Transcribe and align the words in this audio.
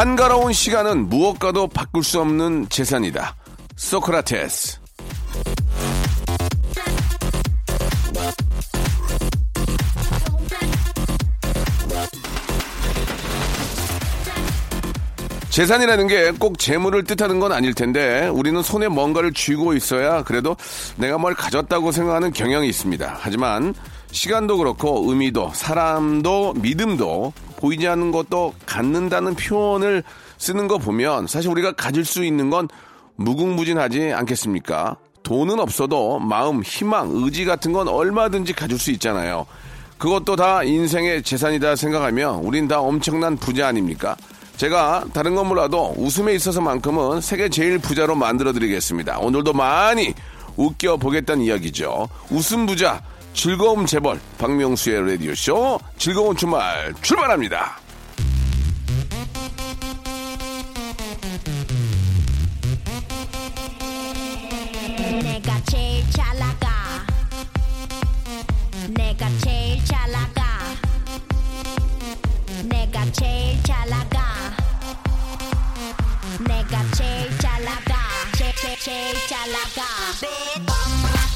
한가로운 0.00 0.54
시간은 0.54 1.10
무엇과도 1.10 1.68
바꿀 1.68 2.02
수 2.04 2.22
없는 2.22 2.70
재산이다 2.70 3.36
소크라테스 3.76 4.78
재산이라는 15.50 16.06
게 16.06 16.32
꼭 16.38 16.58
재물을 16.58 17.04
뜻하는 17.04 17.38
건 17.38 17.52
아닐 17.52 17.74
텐데 17.74 18.26
우리는 18.28 18.62
손에 18.62 18.88
뭔가를 18.88 19.34
쥐고 19.34 19.74
있어야 19.74 20.22
그래도 20.22 20.56
내가 20.96 21.18
뭘 21.18 21.34
가졌다고 21.34 21.92
생각하는 21.92 22.32
경향이 22.32 22.66
있습니다. 22.66 23.18
하지만 23.20 23.74
시간도 24.12 24.56
그렇고 24.56 25.04
의미도 25.10 25.50
사람도 25.54 26.54
믿음도 26.54 27.34
보이지 27.60 27.86
않는 27.88 28.10
것도 28.10 28.54
갖는다는 28.66 29.34
표현을 29.34 30.02
쓰는 30.38 30.68
거 30.68 30.78
보면 30.78 31.26
사실 31.26 31.50
우리가 31.50 31.72
가질 31.72 32.04
수 32.04 32.24
있는 32.24 32.50
건 32.50 32.68
무궁무진하지 33.16 34.12
않겠습니까? 34.12 34.96
돈은 35.22 35.60
없어도 35.60 36.18
마음, 36.18 36.62
희망, 36.62 37.10
의지 37.12 37.44
같은 37.44 37.72
건 37.72 37.88
얼마든지 37.88 38.54
가질 38.54 38.78
수 38.78 38.90
있잖아요. 38.92 39.46
그것도 39.98 40.36
다 40.36 40.62
인생의 40.64 41.22
재산이다 41.22 41.76
생각하면 41.76 42.36
우린 42.36 42.66
다 42.66 42.80
엄청난 42.80 43.36
부자 43.36 43.68
아닙니까? 43.68 44.16
제가 44.56 45.04
다른 45.12 45.34
건 45.34 45.48
몰라도 45.48 45.94
웃음에 45.98 46.34
있어서만큼은 46.34 47.20
세계 47.20 47.50
제일 47.50 47.78
부자로 47.78 48.14
만들어 48.14 48.52
드리겠습니다. 48.52 49.18
오늘도 49.18 49.52
많이 49.52 50.14
웃겨 50.56 50.96
보겠다는 50.96 51.44
이야기죠. 51.44 52.08
웃음 52.30 52.66
부자, 52.66 53.02
즐거움 53.32 53.86
재벌, 53.86 54.20
박명수의 54.38 55.12
라디오쇼, 55.12 55.78
즐거운 55.96 56.36
주말 56.36 56.92
출발합니다. 57.00 57.78
내가 65.22 65.60
제일 65.70 66.10
잘 66.10 66.38
나가. 66.38 66.68
내가 68.88 69.28
제일 69.38 69.84
잘 69.84 70.10
나가. 70.10 70.42
내가 72.64 73.12
제일 73.12 73.62
잘 73.62 73.88
나가. 73.88 74.20
내가 76.40 76.90
제일 76.92 77.38
잘 77.38 77.64
나가. 77.64 77.94
제, 78.36 78.52
제, 78.60 78.76
제일 78.76 79.14
잘 79.28 79.50
나가 79.50 81.29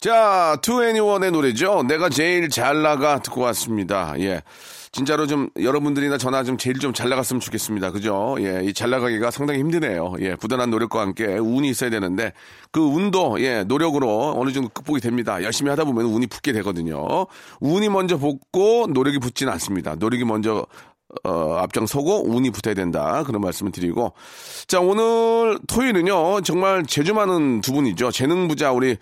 자, 0.00 0.56
투애니원의 0.62 1.30
노래죠. 1.30 1.82
내가 1.82 2.08
제일 2.08 2.48
잘 2.48 2.80
나가 2.80 3.18
듣고 3.20 3.42
왔습니다. 3.42 4.14
예. 4.18 4.42
진짜로 4.92 5.26
좀 5.26 5.50
여러분들이나 5.60 6.16
저나 6.16 6.42
좀 6.42 6.56
제일 6.56 6.78
좀 6.78 6.94
잘 6.94 7.10
나갔으면 7.10 7.38
좋겠습니다. 7.40 7.90
그죠? 7.92 8.34
예. 8.40 8.62
이 8.64 8.72
잘 8.72 8.88
나가기가 8.88 9.30
상당히 9.30 9.60
힘드네요. 9.60 10.14
예. 10.20 10.36
부단한 10.36 10.70
노력과 10.70 11.02
함께 11.02 11.26
운이 11.36 11.68
있어야 11.68 11.90
되는데 11.90 12.32
그 12.72 12.80
운도 12.80 13.42
예. 13.42 13.62
노력으로 13.64 14.34
어느 14.38 14.52
정도 14.52 14.70
극복이 14.70 15.00
됩니다. 15.02 15.42
열심히 15.42 15.68
하다 15.68 15.84
보면 15.84 16.06
운이 16.06 16.28
붙게 16.28 16.52
되거든요. 16.54 17.26
운이 17.60 17.90
먼저 17.90 18.16
붙고 18.16 18.86
노력이 18.94 19.18
붙지는 19.18 19.52
않습니다. 19.52 19.96
노력이 19.96 20.24
먼저 20.24 20.64
어, 21.24 21.56
앞장서고 21.58 22.26
운이 22.30 22.50
붙어야 22.52 22.72
된다. 22.74 23.22
그런 23.26 23.42
말씀을 23.42 23.70
드리고. 23.72 24.14
자, 24.66 24.80
오늘 24.80 25.58
토요일은요, 25.66 26.40
정말 26.42 26.84
재주 26.86 27.14
많은 27.14 27.60
두 27.62 27.72
분이죠. 27.72 28.12
재능 28.12 28.46
부자 28.46 28.70
우리 28.70 28.96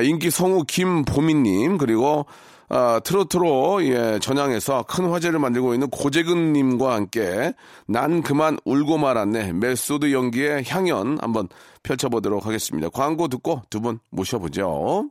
인기 0.00 0.30
성우 0.30 0.64
김보미님, 0.66 1.78
그리고 1.78 2.26
아, 2.68 3.00
트로트로 3.04 3.84
예, 3.84 4.18
전향해서 4.18 4.84
큰 4.88 5.10
화제를 5.10 5.38
만들고 5.38 5.74
있는 5.74 5.90
고재근님과 5.90 6.94
함께 6.94 7.52
난 7.86 8.22
그만 8.22 8.56
울고 8.64 8.96
말았네 8.96 9.52
메소드 9.52 10.10
연기의 10.10 10.64
향연 10.66 11.18
한번 11.20 11.48
펼쳐보도록 11.82 12.46
하겠습니다. 12.46 12.88
광고 12.88 13.28
듣고 13.28 13.60
두 13.68 13.80
분 13.80 13.98
모셔보죠. 14.10 15.10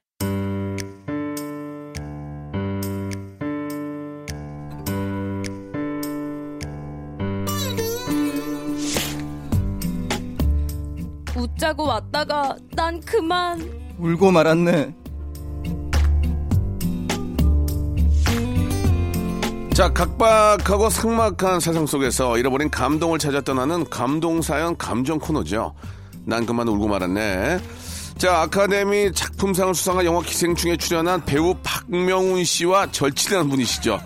웃자고 11.41 11.85
왔다가 11.85 12.55
난 12.75 13.01
그만 13.01 13.59
울고 13.97 14.31
말았네. 14.31 14.95
자, 19.73 19.91
각박하고 19.91 20.89
삭막한 20.89 21.59
세상 21.59 21.87
속에서 21.87 22.37
잃어버린 22.37 22.69
감동을 22.69 23.17
찾아 23.17 23.41
떠나는 23.41 23.89
감동사연 23.89 24.77
감정 24.77 25.17
코너죠. 25.17 25.73
난 26.25 26.45
그만 26.45 26.67
울고 26.67 26.87
말았네. 26.87 27.59
자, 28.17 28.41
아카데미 28.41 29.11
작품상을 29.13 29.73
수상한 29.73 30.05
영화 30.05 30.21
기생충에 30.21 30.77
출연한 30.77 31.25
배우 31.25 31.55
박명훈 31.63 32.43
씨와 32.43 32.91
절친한 32.91 33.49
분이시죠. 33.49 33.99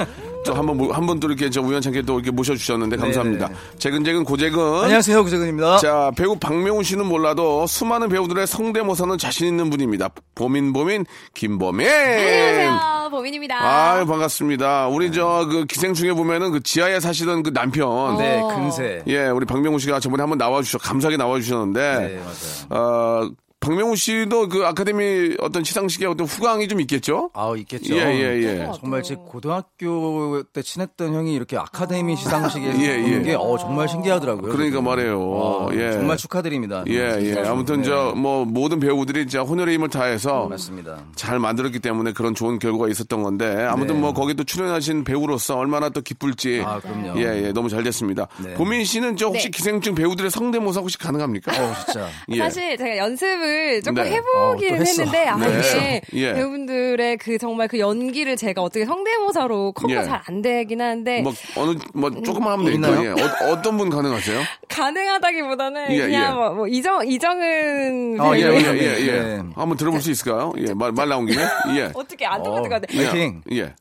또 0.46 0.54
한번 0.54 0.78
모- 0.78 0.92
한번 0.92 1.20
또 1.20 1.28
이렇게 1.28 1.50
저 1.50 1.62
우연찮게 1.62 2.04
또 2.04 2.16
이렇게 2.20 2.32
모셔주셨는데 2.32 2.98
감사합니다. 2.98 3.50
재근재근 3.80 4.24
고재근. 4.24 4.84
안녕하세요, 4.84 5.24
구재근입니다. 5.24 5.78
자, 5.78 6.12
배우 6.16 6.36
박명훈 6.38 6.84
씨는 6.84 7.06
몰라도 7.08 7.66
수많은 7.68 8.10
배우들의 8.10 8.46
성대모사는 8.48 9.18
자신 9.18 9.48
있는 9.48 9.70
분입니다. 9.70 10.10
보민 10.36 10.72
보민 10.74 11.06
김보민. 11.34 11.88
안녕하세요 11.88 13.10
보민입니다 13.12 13.56
아유 13.94 14.06
반갑습니다. 14.06 14.88
우리 14.88 15.12
저 15.12 15.46
그 15.50 15.66
기생충에 15.66 16.14
보면은 16.14 16.52
그 16.52 16.62
지하에 16.62 17.00
사시던 17.00 17.44
그 17.44 17.54
남편. 17.54 18.18
네, 18.18 18.40
어. 18.42 18.48
금세. 18.48 19.04
예, 19.08 19.28
우리 19.28 19.46
박명훈 19.46 19.80
씨가 19.80 20.00
저번에 20.00 20.22
한번 20.22 20.38
나와주셔 20.38 20.78
감사하게 20.80 21.18
나와주셨는데. 21.18 21.80
네, 21.98 22.20
맞아요. 22.20 22.84
어, 23.26 23.30
박명훈 23.66 23.96
씨도 23.96 24.48
그 24.50 24.64
아카데미 24.64 25.38
어떤 25.40 25.64
시상식에 25.64 26.06
어떤 26.06 26.28
후광이 26.28 26.68
좀 26.68 26.80
있겠죠? 26.82 27.32
아우 27.34 27.58
있겠죠. 27.58 27.96
예, 27.96 28.02
예, 28.02 28.44
예. 28.44 28.72
정말 28.80 29.02
제 29.02 29.16
고등학교 29.16 30.44
때 30.54 30.62
친했던 30.62 31.16
형이 31.16 31.34
이렇게 31.34 31.58
아카데미 31.58 32.16
시상식에 32.16 32.64
예, 32.78 33.04
예. 33.04 33.22
게 33.24 33.34
어, 33.34 33.58
정말 33.58 33.88
신기하더라고요. 33.90 34.52
그러니까 34.52 34.82
말이에요. 34.82 35.30
와, 35.30 35.76
예. 35.76 35.94
정말 35.94 36.16
축하드립니다. 36.18 36.84
예, 36.88 37.18
예. 37.22 37.44
아무튼 37.48 37.78
네. 37.82 37.86
저뭐 37.86 38.46
모든 38.46 38.80
배우들이 38.80 39.26
진짜 39.26 39.42
혼혈의 39.42 39.74
힘을 39.74 39.90
다해서 39.90 40.48
맞습니다. 40.48 41.04
잘 41.16 41.40
만들었기 41.40 41.80
때문에 41.80 42.12
그런 42.14 42.36
좋은 42.36 42.60
결과가 42.60 42.88
있었던 42.90 43.24
건데 43.24 43.64
아무튼 43.68 43.96
네. 43.96 44.02
뭐 44.02 44.14
거기 44.14 44.36
또 44.36 44.44
출연하신 44.44 45.04
배우로서 45.04 45.58
얼마나 45.58 45.90
또 45.90 46.02
기쁠지 46.02 46.62
아, 46.64 46.80
그럼요. 46.80 47.20
예, 47.20 47.46
예, 47.48 47.52
너무 47.52 47.70
잘 47.70 47.82
됐습니다. 47.84 48.28
네. 48.38 48.54
보민 48.54 48.86
씨는 48.86 49.18
저 49.18 49.26
혹시 49.26 49.46
네. 49.46 49.50
기생충 49.50 49.96
배우들의 49.96 50.30
성대모사 50.30 50.82
혹시 50.82 51.00
가능합니까? 51.00 51.52
어, 51.52 51.74
진짜. 51.84 52.08
예. 52.30 52.38
사실 52.38 52.78
제가 52.78 52.98
연습을 52.98 53.55
연습을 53.56 53.82
조금 53.82 54.04
네. 54.04 54.12
해보긴 54.12 54.74
어. 54.74 54.78
했는데 54.78 55.28
아 55.28 55.38
네. 55.38 55.60
이게 55.60 56.02
예. 56.14 56.34
배우분들의 56.34 57.18
그 57.18 57.38
정말 57.38 57.68
그 57.68 57.80
연기를 57.80 58.36
제가 58.36 58.62
어떻게 58.62 58.86
성대모사로 58.86 59.72
커버 59.72 59.94
예. 59.94 60.04
잘안 60.04 60.42
되긴 60.42 60.82
하는데 60.82 61.22
뭐 61.22 61.34
어느 61.56 61.78
뭐 61.94 62.10
조금만 62.22 62.54
하면 62.54 62.74
있나요? 62.74 62.96
되니까 62.96 63.16
예. 63.18 63.24
어, 63.24 63.52
어떤 63.52 63.78
분 63.78 63.90
가능하세요? 63.90 64.42
가능하다기보다는 64.70 65.92
예, 65.92 66.02
그냥 66.02 66.32
예. 66.32 66.36
뭐, 66.36 66.50
뭐 66.54 66.68
이정 66.68 67.08
이정은 67.08 68.20
어, 68.20 68.36
예, 68.36 68.42
예, 68.42 68.46
예, 68.46 68.74
예, 68.74 69.08
예. 69.08 69.12
네. 69.12 69.44
한번 69.56 69.78
들어볼 69.78 70.02
수 70.02 70.12
있을까요? 70.12 70.54
예, 70.58 70.74
말, 70.74 70.92
말 70.92 71.08
나온 71.08 71.26
김에. 71.26 71.42
예. 71.76 71.92
어떻게 71.96 72.26
안 72.26 72.44
똑같은 72.44 72.70
것 72.70 72.82
같아. 72.82 72.94
파이팅. 72.94 73.42
예. 73.54 73.74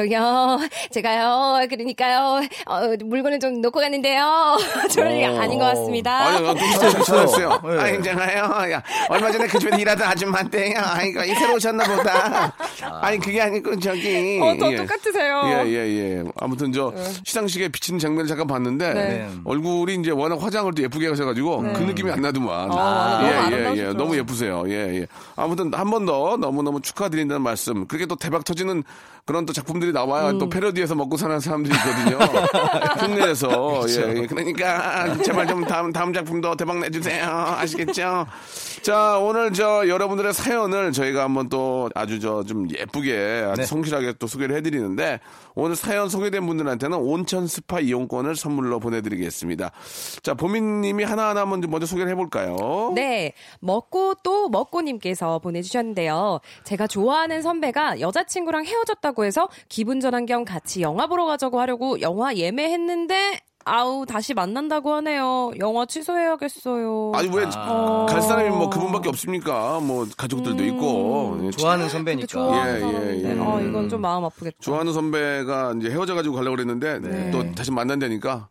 저기요, 0.00 0.58
제가요, 0.90 1.66
그러니까요, 1.68 2.40
어, 2.66 2.80
물건을 3.04 3.38
좀 3.38 3.60
놓고 3.60 3.80
갔는데요. 3.80 4.56
저는 4.90 5.36
어. 5.36 5.40
아닌 5.42 5.58
것 5.58 5.66
같습니다. 5.66 6.18
아니, 6.26 6.38
좀 6.46 6.54
비슷했어요. 6.56 7.60
네. 7.64 7.78
아, 7.78 7.84
괜찮아요. 7.90 8.72
야, 8.72 8.82
얼마 9.10 9.30
전에 9.30 9.46
그 9.46 9.58
집에 9.58 9.76
일하던 9.78 10.06
아줌마인데요. 10.08 10.78
아이고, 10.82 11.22
이 11.24 11.34
새로 11.34 11.54
오셨나 11.56 11.84
보다. 11.84 12.52
아니, 13.02 13.18
그게 13.18 13.42
아니고, 13.42 13.78
저기. 13.78 14.38
어, 14.42 14.56
더 14.58 14.72
예. 14.72 14.76
똑같으세요. 14.76 15.42
예, 15.66 15.68
예, 15.68 15.74
예. 16.18 16.24
아무튼 16.38 16.72
저 16.72 16.92
시상식에 17.24 17.68
비치는 17.68 17.98
장면을 17.98 18.26
잠깐 18.26 18.46
봤는데 18.46 18.94
네. 18.94 19.28
얼굴이 19.44 19.96
이제 19.96 20.10
워낙 20.12 20.42
화장을 20.42 20.72
또 20.74 20.82
예쁘게 20.82 21.08
하셔가지고 21.08 21.58
그 21.74 21.82
느낌이 21.82 22.10
안 22.10 22.22
나더만. 22.22 22.70
아, 22.72 23.18
너무 23.20 23.26
예, 23.26 23.28
예, 23.28 23.32
예. 23.32 23.36
아름다우시죠. 23.44 23.92
너무 23.94 24.16
예쁘세요. 24.16 24.64
예, 24.68 25.00
예. 25.00 25.06
아무튼 25.36 25.72
한 25.74 25.90
번 25.90 26.06
더 26.06 26.36
너무너무 26.38 26.80
축하드린다는 26.80 27.42
말씀. 27.42 27.86
그렇게 27.86 28.06
또 28.06 28.16
대박 28.16 28.42
터지는 28.44 28.82
그런 29.26 29.44
또 29.44 29.52
작품들이 29.52 29.89
나와야 29.92 30.30
음. 30.30 30.38
또 30.38 30.48
패러디에서 30.48 30.94
먹고 30.94 31.16
사는 31.16 31.38
사람들이 31.40 31.74
있거든요. 31.74 32.18
흉내내서. 33.00 33.82
예, 33.88 34.20
예. 34.22 34.26
그러니까 34.26 35.16
제발 35.22 35.46
좀 35.46 35.64
다음, 35.64 35.92
다음 35.92 36.12
작품도 36.12 36.56
대박 36.56 36.78
내주세요. 36.80 37.26
아시겠죠? 37.58 38.26
자, 38.82 39.18
오늘 39.18 39.52
저 39.52 39.86
여러분들의 39.86 40.32
사연을 40.32 40.92
저희가 40.92 41.24
한번 41.24 41.48
또 41.48 41.88
아주 41.94 42.18
저 42.20 42.40
좀 42.50 42.66
예쁘게 42.70 43.44
아주 43.50 43.60
네. 43.60 43.66
성실하게 43.66 44.14
또 44.18 44.26
소개를 44.26 44.56
해드리는데 44.56 45.20
오늘 45.54 45.76
사연 45.76 46.08
소개된 46.08 46.46
분들한테는 46.46 46.96
온천 46.98 47.46
스파 47.46 47.80
이용권을 47.80 48.36
선물로 48.36 48.80
보내드리겠습니다. 48.80 49.70
자, 50.22 50.34
보민님이 50.34 51.04
하나하나 51.04 51.44
먼저, 51.46 51.68
먼저 51.68 51.86
소개를 51.86 52.10
해볼까요? 52.12 52.92
네, 52.94 53.32
먹고 53.60 54.14
또 54.22 54.48
먹고님께서 54.48 55.38
보내주셨는데요. 55.40 56.40
제가 56.64 56.86
좋아하는 56.86 57.42
선배가 57.42 58.00
여자친구랑 58.00 58.64
헤어졌다고 58.64 59.24
해서 59.24 59.48
기분 59.68 60.00
전환 60.00 60.26
겸 60.26 60.44
같이 60.44 60.82
영화 60.82 61.06
보러 61.06 61.24
가자고 61.26 61.60
하려고 61.60 62.00
영화 62.00 62.34
예매했는데 62.34 63.40
아우 63.64 64.06
다시 64.06 64.32
만난다고 64.34 64.92
하네요. 64.94 65.50
영화 65.58 65.84
취소해야겠어요. 65.86 67.12
아니 67.14 67.28
왜 67.34 67.44
아. 67.54 68.06
갈 68.08 68.22
사람이 68.22 68.48
뭐 68.50 68.70
그분밖에 68.70 69.08
없습니까? 69.10 69.80
뭐 69.80 70.06
가족들도 70.16 70.64
있고 70.64 71.38
예, 71.44 71.50
좋아하는 71.50 71.88
선배니까. 71.88 72.26
좋아하는 72.26 72.80
예, 72.80 73.24
예, 73.24 73.36
예. 73.36 73.40
아 73.40 73.60
이건 73.60 73.88
좀 73.88 74.00
마음 74.00 74.24
아프겠다. 74.24 74.56
좋아하는 74.60 74.92
선배가 74.92 75.74
이제 75.78 75.90
헤어져 75.90 76.14
가지고 76.14 76.36
가려고 76.36 76.56
그랬는데 76.56 76.98
네. 77.00 77.30
또 77.30 77.52
다시 77.52 77.70
만난다니까 77.70 78.48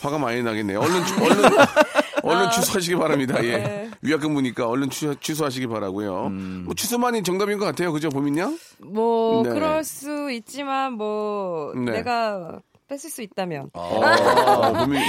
화가 0.00 0.18
많이 0.18 0.42
나겠네요. 0.42 0.78
얼른 0.80 1.04
취- 1.04 1.14
얼른 1.14 1.42
얼른 2.22 2.50
취소하시기 2.50 2.96
바랍니다. 2.96 3.42
예. 3.44 3.56
네. 3.58 3.90
위약금무니까 4.02 4.68
얼른 4.68 4.90
취, 4.90 5.08
취소 5.20 5.44
하시기 5.44 5.66
바라고요. 5.66 6.28
뭐 6.64 6.74
취소만이 6.74 7.24
정답인 7.24 7.58
것 7.58 7.64
같아요. 7.64 7.92
그죠, 7.92 8.08
보민양? 8.10 8.56
뭐 8.78 9.42
네. 9.42 9.50
그럴 9.50 9.82
수 9.82 10.30
있지만 10.30 10.92
뭐 10.92 11.72
네. 11.74 11.90
내가 11.92 12.60
뺏을 12.88 13.10
수 13.10 13.20
있다면 13.22 13.70
어, 13.74 14.72
보민 14.72 15.00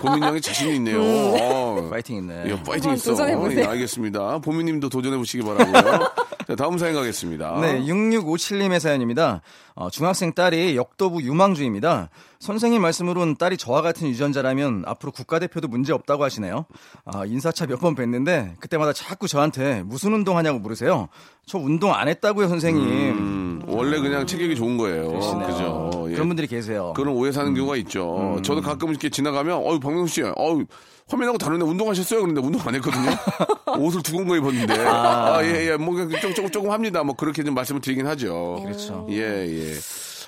보민 0.00 0.22
양이 0.22 0.40
자신이 0.40 0.76
있네요. 0.76 1.00
어. 1.02 1.88
파이팅 1.90 2.16
있네. 2.18 2.44
예, 2.46 2.62
파이팅 2.62 2.92
있어. 2.92 3.10
도전해보세요. 3.10 3.60
예, 3.60 3.64
알겠습니다. 3.64 4.38
보미님도 4.38 4.88
도전해 4.88 5.16
보시기 5.16 5.42
바라고요. 5.42 6.12
자, 6.46 6.54
다음 6.54 6.78
사연 6.78 6.94
가겠습니다. 6.94 7.60
네, 7.60 7.80
6657님의 7.80 8.78
사연입니다. 8.78 9.42
어, 9.78 9.90
중학생 9.90 10.32
딸이 10.32 10.74
역도부 10.76 11.22
유망주입니다. 11.22 12.08
선생님 12.40 12.80
말씀으론 12.80 13.36
딸이 13.36 13.58
저와 13.58 13.82
같은 13.82 14.08
유전자라면 14.08 14.84
앞으로 14.86 15.12
국가대표도 15.12 15.68
문제 15.68 15.92
없다고 15.92 16.24
하시네요. 16.24 16.64
아, 17.04 17.24
인사차 17.26 17.66
몇 17.66 17.76
번 17.80 17.94
뵀는데 17.94 18.58
그때마다 18.58 18.94
자꾸 18.94 19.28
저한테 19.28 19.82
무슨 19.82 20.14
운동 20.14 20.38
하냐고 20.38 20.58
물으세요. 20.58 21.08
저 21.44 21.58
운동 21.58 21.92
안 21.94 22.08
했다고요, 22.08 22.48
선생님. 22.48 22.86
음, 22.88 23.62
원래 23.66 24.00
그냥 24.00 24.26
체격이 24.26 24.56
좋은 24.56 24.78
거예요. 24.78 25.10
그죠. 25.12 26.06
예. 26.08 26.14
그런 26.14 26.28
분들이 26.28 26.46
계세요. 26.46 26.94
그런 26.96 27.14
오해 27.14 27.30
사는 27.30 27.52
경우가 27.54 27.76
있죠. 27.76 28.38
저도 28.42 28.62
가끔 28.62 28.88
이렇게 28.88 29.10
지나가면, 29.10 29.58
어유 29.58 29.78
박명수 29.78 30.14
씨, 30.14 30.22
어유 30.22 30.64
화면하고 31.08 31.38
다른데 31.38 31.64
운동하셨어요? 31.64 32.20
그런데 32.20 32.40
운동 32.40 32.60
안 32.66 32.74
했거든요. 32.74 33.10
옷을 33.78 34.02
두꺼운 34.02 34.26
거 34.26 34.36
입었는데. 34.36 34.74
아, 34.86 35.40
예, 35.44 35.70
예. 35.70 35.76
뭐, 35.76 35.96
조금, 35.96 36.34
조금, 36.34 36.50
조금 36.50 36.70
합니다. 36.70 37.04
뭐, 37.04 37.14
그렇게 37.14 37.44
좀 37.44 37.54
말씀을 37.54 37.80
드리긴 37.80 38.06
하죠. 38.08 38.60
그렇죠. 38.64 39.06
예, 39.10 39.18
예. 39.46 39.74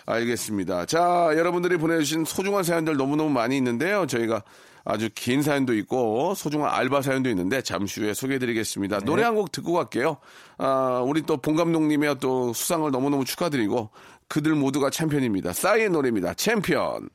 알겠습니다. 0.06 0.86
자, 0.86 1.30
여러분들이 1.36 1.76
보내주신 1.76 2.24
소중한 2.24 2.62
사연들 2.64 2.96
너무너무 2.96 3.28
많이 3.30 3.56
있는데요. 3.56 4.06
저희가 4.06 4.42
아주 4.84 5.10
긴 5.14 5.42
사연도 5.42 5.74
있고 5.74 6.34
소중한 6.34 6.70
알바 6.72 7.02
사연도 7.02 7.28
있는데 7.28 7.60
잠시 7.60 8.00
후에 8.00 8.14
소개해드리겠습니다. 8.14 9.00
노래 9.00 9.22
한 9.24 9.34
곡 9.34 9.52
듣고 9.52 9.74
갈게요. 9.74 10.16
아, 10.56 11.02
우리 11.04 11.22
또 11.22 11.37
봉 11.37 11.56
감독님의 11.56 12.16
또 12.20 12.52
수상을 12.54 12.90
너무너무 12.90 13.24
축하드리고 13.26 13.90
그들 14.28 14.54
모두가 14.54 14.88
챔피언입니다. 14.88 15.52
싸이의 15.52 15.90
노래입니다. 15.90 16.32
챔피언. 16.34 17.10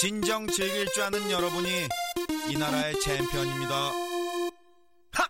진정 0.00 0.46
즐길 0.46 0.86
줄 0.94 1.02
아는 1.02 1.28
여러분이 1.28 1.88
이 2.48 2.56
나라의 2.56 2.94
챔피언입니다. 3.00 3.74
하! 5.10 5.24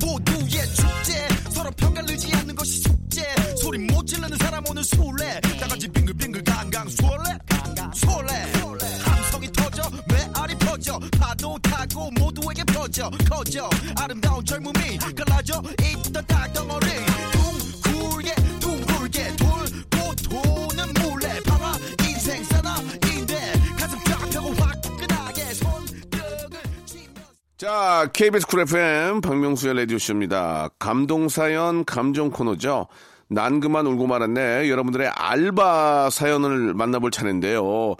모두의 0.00 0.48
축제 0.74 1.28
서로 1.50 1.70
편 1.72 2.16
가르지 2.16 2.34
않는 2.34 2.54
것이 2.56 2.80
숙제. 2.80 3.22
소리 3.60 3.78
못 3.78 4.06
지르는 4.06 4.38
사람 4.38 4.64
오늘 4.66 4.82
술래. 4.82 5.38
다 5.60 5.68
같이 5.68 5.86
빙글빙글 5.88 6.44
강강술래? 6.44 7.38
술래. 7.94 8.34
함성이 9.04 9.52
터져 9.52 9.82
메아리 10.08 10.54
퍼져. 10.58 10.98
파도 11.18 11.58
타고 11.58 12.10
모두에게 12.46 12.64
퍼져 12.72 13.10
커져 13.28 13.68
아름다운 14.00 14.44
젊음이 14.44 14.98
갈라져 15.16 15.60
있던 15.80 16.24
땅덩어리 16.26 16.86
둥글게 17.82 18.34
둥글게 18.60 19.36
돌고 19.36 20.14
도는 20.16 20.94
물레방아 20.94 21.72
인생 22.08 22.44
사나인데 22.44 23.52
가슴 23.78 23.98
쫙 24.04 24.26
펴고 24.26 24.52
화끈하게 24.54 25.54
손뼉을 25.54 26.60
치며 26.84 27.20
자, 27.56 28.08
KBS 28.12 28.46
쿨 28.46 28.60
FM 28.60 29.20
박명수의 29.20 29.76
라디오쇼입니다. 29.78 30.70
감동사연 30.78 31.84
감정 31.84 32.30
코너죠. 32.30 32.86
난 33.28 33.58
그만 33.58 33.86
울고 33.86 34.06
말았네. 34.06 34.70
여러분들의 34.70 35.08
알바 35.08 36.10
사연을 36.10 36.74
만나볼 36.74 37.10
차례인데요. 37.10 37.96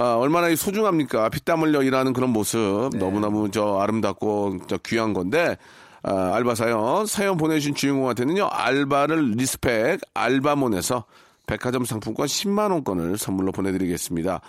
아, 0.00 0.14
얼마나 0.14 0.54
소중합니까? 0.54 1.28
피땀 1.28 1.62
흘려 1.62 1.82
일하는 1.82 2.12
그런 2.12 2.30
모습. 2.30 2.90
너무너무 2.94 3.50
저 3.50 3.78
아름답고 3.80 4.58
저 4.68 4.76
귀한 4.86 5.12
건데, 5.12 5.56
아, 6.04 6.34
알바 6.34 6.54
사연. 6.54 7.04
사연 7.06 7.36
보내주신 7.36 7.74
주인공한테는요, 7.74 8.46
알바를 8.46 9.32
respect, 9.32 10.00
알바몬에서 10.14 11.04
백화점 11.48 11.84
상품권 11.84 12.26
10만 12.28 12.70
원권을 12.70 13.18
선물로 13.18 13.50
보내드리겠습니다. 13.50 14.40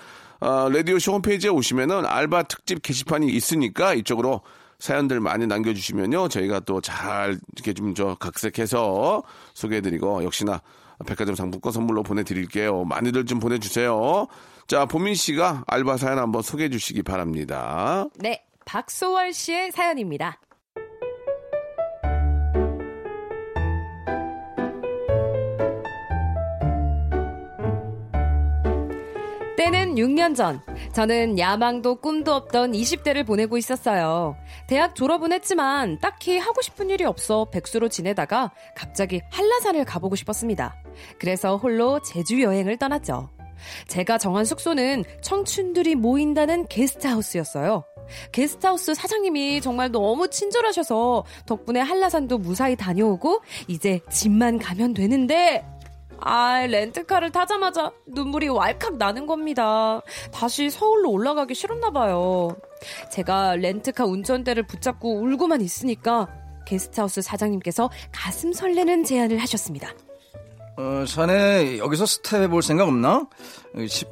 아, 0.41 0.69
라디오쇼 0.71 1.13
홈페이지에 1.13 1.49
오시면은 1.49 2.05
알바 2.05 2.43
특집 2.43 2.83
게시판이 2.83 3.27
있으니까 3.29 3.95
이쪽으로 3.95 4.41
사연들 4.77 5.19
많이 5.19 5.47
남겨주시면요. 5.47 6.27
저희가 6.29 6.59
또 6.61 6.79
잘 6.79 7.39
이렇게 7.55 7.73
좀 7.73 7.95
저 7.95 8.15
각색해서 8.19 9.23
소개해드리고 9.55 10.23
역시나 10.23 10.61
백화점 11.07 11.33
상품권 11.33 11.71
선물로 11.71 12.03
보내드릴게요. 12.03 12.85
많이들 12.85 13.25
좀 13.25 13.39
보내주세요. 13.39 14.27
자, 14.69 14.85
보민 14.85 15.15
씨가 15.15 15.63
알바 15.65 15.97
사연 15.97 16.19
한번 16.19 16.43
소개해 16.43 16.69
주시기 16.69 17.01
바랍니다. 17.01 18.05
네, 18.19 18.45
박소월 18.65 19.33
씨의 19.33 19.71
사연입니다. 19.71 20.39
때는 29.57 29.95
6년 29.95 30.35
전, 30.35 30.61
저는 30.93 31.39
야망도 31.39 31.95
꿈도 31.95 32.35
없던 32.35 32.73
20대를 32.73 33.25
보내고 33.25 33.57
있었어요. 33.57 34.37
대학 34.67 34.93
졸업은 34.93 35.33
했지만 35.33 35.97
딱히 35.99 36.37
하고 36.37 36.61
싶은 36.61 36.91
일이 36.91 37.05
없어 37.05 37.49
백수로 37.49 37.89
지내다가 37.89 38.51
갑자기 38.75 39.19
한라산을 39.31 39.85
가보고 39.85 40.15
싶었습니다. 40.15 40.75
그래서 41.17 41.57
홀로 41.57 41.99
제주 42.03 42.39
여행을 42.43 42.77
떠났죠. 42.77 43.29
제가 43.87 44.17
정한 44.17 44.45
숙소는 44.45 45.03
청춘들이 45.21 45.95
모인다는 45.95 46.67
게스트하우스였어요. 46.67 47.83
게스트하우스 48.31 48.93
사장님이 48.93 49.61
정말 49.61 49.91
너무 49.91 50.29
친절하셔서 50.29 51.25
덕분에 51.45 51.79
한라산도 51.79 52.37
무사히 52.39 52.75
다녀오고 52.75 53.41
이제 53.67 53.99
집만 54.09 54.57
가면 54.57 54.93
되는데 54.93 55.65
아, 56.21 56.65
렌트카를 56.67 57.31
타자마자 57.31 57.91
눈물이 58.07 58.49
왈칵 58.49 58.97
나는 58.97 59.25
겁니다. 59.25 60.01
다시 60.31 60.69
서울로 60.69 61.11
올라가기 61.11 61.55
싫었나 61.55 61.91
봐요. 61.91 62.49
제가 63.09 63.55
렌트카 63.55 64.05
운전대를 64.05 64.63
붙잡고 64.63 65.21
울고만 65.21 65.61
있으니까 65.61 66.27
게스트하우스 66.65 67.21
사장님께서 67.21 67.89
가슴 68.11 68.51
설레는 68.51 69.03
제안을 69.05 69.37
하셨습니다. 69.37 69.93
어, 70.81 71.03
자네 71.05 71.77
여기서 71.77 72.05
스텝 72.05 72.43
해볼 72.43 72.61
생각 72.63 72.87
없나? 72.87 73.27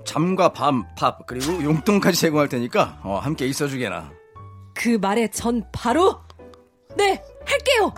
잠과 0.04 0.52
밤, 0.52 0.84
밥 0.98 1.26
그리고 1.26 1.64
용돈까지 1.64 2.20
제공할 2.20 2.50
테니까 2.50 3.00
어, 3.04 3.20
함께 3.20 3.48
있어주게나. 3.48 4.12
그 4.74 4.98
말에 5.02 5.30
전 5.30 5.64
바로 5.72 6.18
네 6.98 7.24
할게요. 7.46 7.94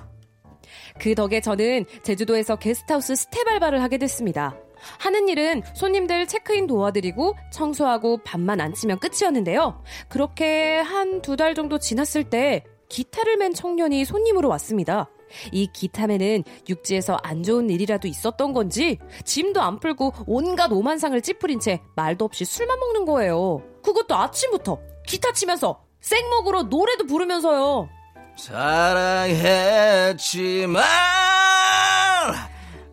그 1.00 1.16
덕에 1.16 1.42
저는 1.42 1.86
제주도에서 2.04 2.58
게스트하우스 2.58 3.16
스텝 3.16 3.48
알바를 3.48 3.82
하게 3.82 3.98
됐습니다. 3.98 4.56
하는 5.00 5.28
일은 5.28 5.64
손님들 5.74 6.28
체크인 6.28 6.68
도와드리고 6.68 7.36
청소하고 7.52 8.20
밥만 8.24 8.62
안치면 8.62 9.00
끝이었는데요. 9.00 9.84
그렇게 10.10 10.78
한 10.80 11.22
두 11.22 11.36
달 11.36 11.56
정도 11.56 11.80
지났을 11.80 12.24
때 12.26 12.64
기타를 12.88 13.38
맨 13.38 13.54
청년이 13.54 14.06
손님으로 14.06 14.48
왔습니다. 14.50 15.10
이 15.52 15.68
기타맨은 15.72 16.44
육지에서 16.68 17.18
안 17.24 17.44
좋은 17.44 17.70
일이라도 17.70 18.08
있었던 18.08 18.54
건지 18.54 18.98
짐도 19.26 19.62
안 19.62 19.80
풀고 19.80 20.14
온갖 20.28 20.72
오만상을 20.72 21.22
찌푸린 21.22 21.60
채 21.60 21.82
말도 21.96 22.26
없이 22.26 22.46
술만 22.46 22.80
먹는 22.80 23.06
거예요. 23.06 23.62
그것도 23.84 24.16
아침부터 24.16 24.80
기타 25.06 25.32
치면서 25.34 25.84
생목으로 26.02 26.64
노래도 26.64 27.06
부르면서요. 27.06 27.90
사랑했지만 28.38 29.74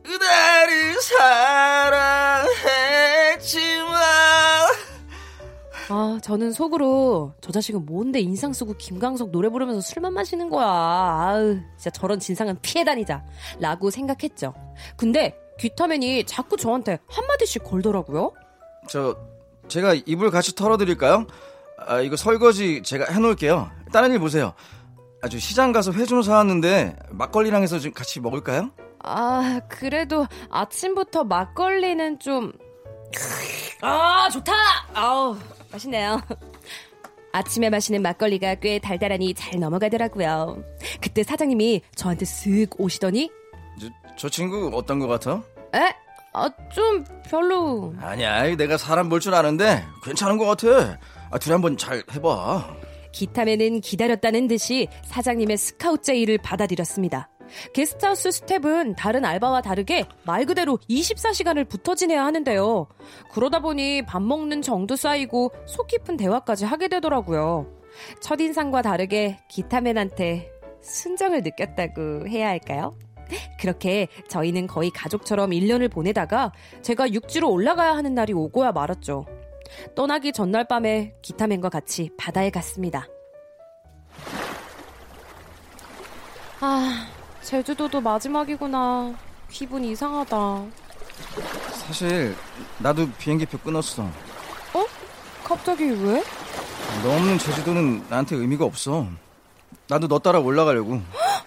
그대를 0.03 1.01
사랑했지만 1.01 2.57
아, 5.89 6.19
저는 6.23 6.51
속으로 6.53 7.33
저 7.41 7.53
자식은 7.53 7.87
뭔데 7.87 8.19
인상 8.21 8.53
쓰고 8.53 8.75
김광석 8.77 9.31
노래 9.31 9.49
부르면서 9.49 9.81
술만 9.81 10.13
마시는 10.15 10.51
거야. 10.51 10.67
아우, 10.67 11.57
진짜 11.77 11.91
저런 11.91 12.19
진상은 12.19 12.59
피해 12.61 12.85
다니자. 12.85 13.25
라고 13.61 13.91
생각했죠. 13.91 14.53
근데 14.97 15.37
귀타맨이 15.61 16.25
자꾸 16.27 16.57
저한테 16.57 16.99
한마디씩 17.09 17.63
걸더라고요. 17.65 18.33
저 18.89 19.17
제가 19.69 19.95
이불 20.07 20.31
같이 20.31 20.55
털어드릴까요? 20.55 21.27
아 21.87 22.01
이거 22.01 22.17
설거지 22.17 22.83
제가 22.83 23.13
해놓을게요. 23.13 23.71
다른 23.93 24.13
일 24.13 24.19
보세요. 24.19 24.55
아주 25.23 25.39
시장 25.39 25.73
가서 25.73 25.93
회 25.93 26.05
좀 26.05 26.23
사왔는데 26.23 26.97
막걸리랑 27.11 27.63
해서 27.63 27.79
좀 27.79 27.93
같이 27.93 28.21
먹을까요? 28.21 28.71
아, 29.03 29.61
그래도 29.69 30.27
아침부터 30.51 31.25
막걸리는 31.25 32.19
좀. 32.19 32.53
아, 33.83 34.29
좋다! 34.31 34.53
아우, 34.95 35.37
맛있네요. 35.73 36.21
아침에 37.33 37.69
마시는 37.69 38.01
막걸리가 38.03 38.57
꽤 38.57 38.79
달달하니 38.79 39.35
잘 39.35 39.61
넘어가더라고요. 39.61 40.63
그때 41.01 41.23
사장님이 41.23 41.83
저한테 41.95 42.25
쓱 42.25 42.81
오시더니, 42.81 43.31
저, 43.81 43.89
저 44.17 44.29
친구 44.31 44.71
어떤 44.75 44.99
것 44.99 45.07
같아? 45.07 45.43
에? 45.75 45.95
아, 46.33 46.49
좀 46.73 47.05
별로. 47.29 47.95
아니야 47.99 48.55
내가 48.57 48.77
사람 48.77 49.09
볼 49.09 49.21
줄 49.21 49.35
아는데 49.35 49.83
괜찮은 50.05 50.37
것 50.39 50.45
같아. 50.47 50.99
아 51.31 51.39
둘이 51.39 51.53
한번 51.53 51.77
잘 51.77 52.03
해봐. 52.13 52.77
기타맨은 53.13 53.81
기다렸다는 53.81 54.47
듯이 54.47 54.89
사장님의 55.07 55.57
스카우트 55.57 56.03
제의를 56.05 56.37
받아들였습니다. 56.39 57.31
게스트하우스 57.73 58.31
스텝은 58.31 58.97
다른 58.97 59.25
알바와 59.25 59.63
다르게 59.63 60.07
말 60.25 60.45
그대로 60.45 60.79
24시간을 60.89 61.69
붙어 61.69 61.95
지내야 61.95 62.25
하는데요. 62.25 62.87
그러다 63.33 63.61
보니 63.61 64.03
밥 64.05 64.23
먹는 64.23 64.63
정도 64.63 64.97
쌓이고 64.97 65.53
속 65.67 65.87
깊은 65.87 66.17
대화까지 66.17 66.65
하게 66.65 66.89
되더라고요. 66.89 67.67
첫인상과 68.21 68.83
다르게 68.83 69.39
기타맨한테 69.49 70.51
순정을 70.83 71.43
느꼈다고 71.43 72.29
해야 72.29 72.49
할까요? 72.49 72.97
그렇게 73.59 74.09
저희는 74.29 74.67
거의 74.67 74.91
가족처럼 74.91 75.51
1년을 75.51 75.91
보내다가 75.91 76.53
제가 76.83 77.13
육지로 77.13 77.51
올라가야 77.51 77.97
하는 77.97 78.15
날이 78.15 78.33
오고야 78.33 78.73
말았죠. 78.73 79.27
떠나기 79.95 80.33
전날 80.33 80.69
밤에 80.69 81.15
기타맨과 81.23 81.69
같이 81.71 82.11
바다에 82.17 82.51
갔습니다. 82.51 83.07
아, 86.61 87.09
제주도도 87.47 88.01
마지막이구나. 88.01 89.15
기분 89.49 89.85
이상하다. 89.85 90.65
사실 91.75 92.35
나도 92.79 93.09
비행기표 93.19 93.59
끊었어. 93.59 94.03
어? 94.03 94.85
갑자기 95.45 95.85
왜? 95.85 96.25
너 97.05 97.15
없는 97.15 97.39
제주도는 97.39 98.05
나한테 98.09 98.35
의미가 98.35 98.65
없어. 98.65 99.07
나도 99.87 100.09
너 100.09 100.19
따라 100.19 100.41
올라가려고. 100.41 101.01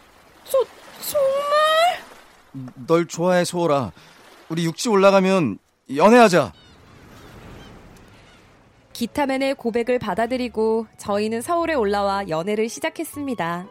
저, 0.46 0.58
정말? 1.02 2.72
널 2.88 3.06
좋아해 3.06 3.44
소월아. 3.44 3.92
우리 4.48 4.64
육지 4.64 4.88
올라가면 4.88 5.60
연애하자. 5.94 6.54
기타맨의 8.94 9.56
고백을 9.56 10.00
받아들이고 10.00 10.88
저희는 10.98 11.42
서울에 11.42 11.74
올라와 11.74 12.30
연애를 12.30 12.70
시작했습니다. 12.70 13.68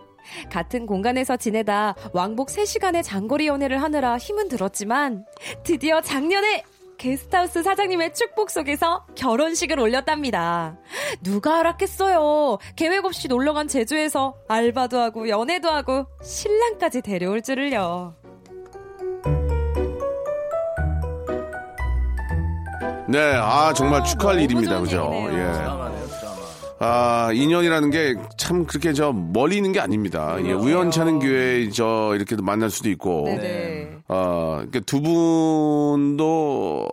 같은 0.51 0.87
공간에서 0.87 1.37
지내다 1.37 1.95
왕복 2.13 2.49
3시간의 2.49 3.03
장거리 3.03 3.47
연애를 3.47 3.83
하느라 3.83 4.19
힘은 4.19 4.49
들었지만 4.49 5.25
드디어 5.63 6.01
작년에 6.01 6.65
게스트하우스 6.99 7.63
사장님의 7.63 8.13
축복 8.13 8.51
속에서 8.51 9.07
결혼식을 9.15 9.79
올렸답니다. 9.79 10.77
누가 11.23 11.61
알았겠어요. 11.61 12.59
계획 12.77 13.05
없이 13.05 13.29
놀러간 13.29 13.69
제주에서 13.69 14.35
알바도 14.49 14.99
하고 14.99 15.29
연애도 15.29 15.71
하고 15.71 16.07
신랑까지 16.23 17.03
데려올 17.03 17.41
줄을요. 17.41 18.17
네, 23.09 23.19
아 23.37 23.73
정말 23.73 24.05
축하할 24.05 24.37
너무 24.37 24.45
일입니다, 24.45 24.81
그죠? 24.81 25.11
예. 25.31 25.78
아 26.81 27.31
인연이라는 27.33 27.91
게 27.91 28.15
참 28.37 28.65
그렇게 28.67 28.93
저 28.93 29.13
멀리 29.13 29.57
있는 29.57 29.73
게 29.73 29.81
아닙니다. 29.81 30.37
예, 30.45 30.53
우연치 30.53 31.01
않은 31.01 31.19
기회에 31.19 31.71
저 31.71 32.13
이렇게 32.15 32.37
만날 32.37 32.71
수도 32.71 32.89
있고. 32.91 33.25
네네. 33.27 33.89
아, 34.09 34.55
그러니까 34.59 34.81
두 34.87 35.03
분도 35.03 36.87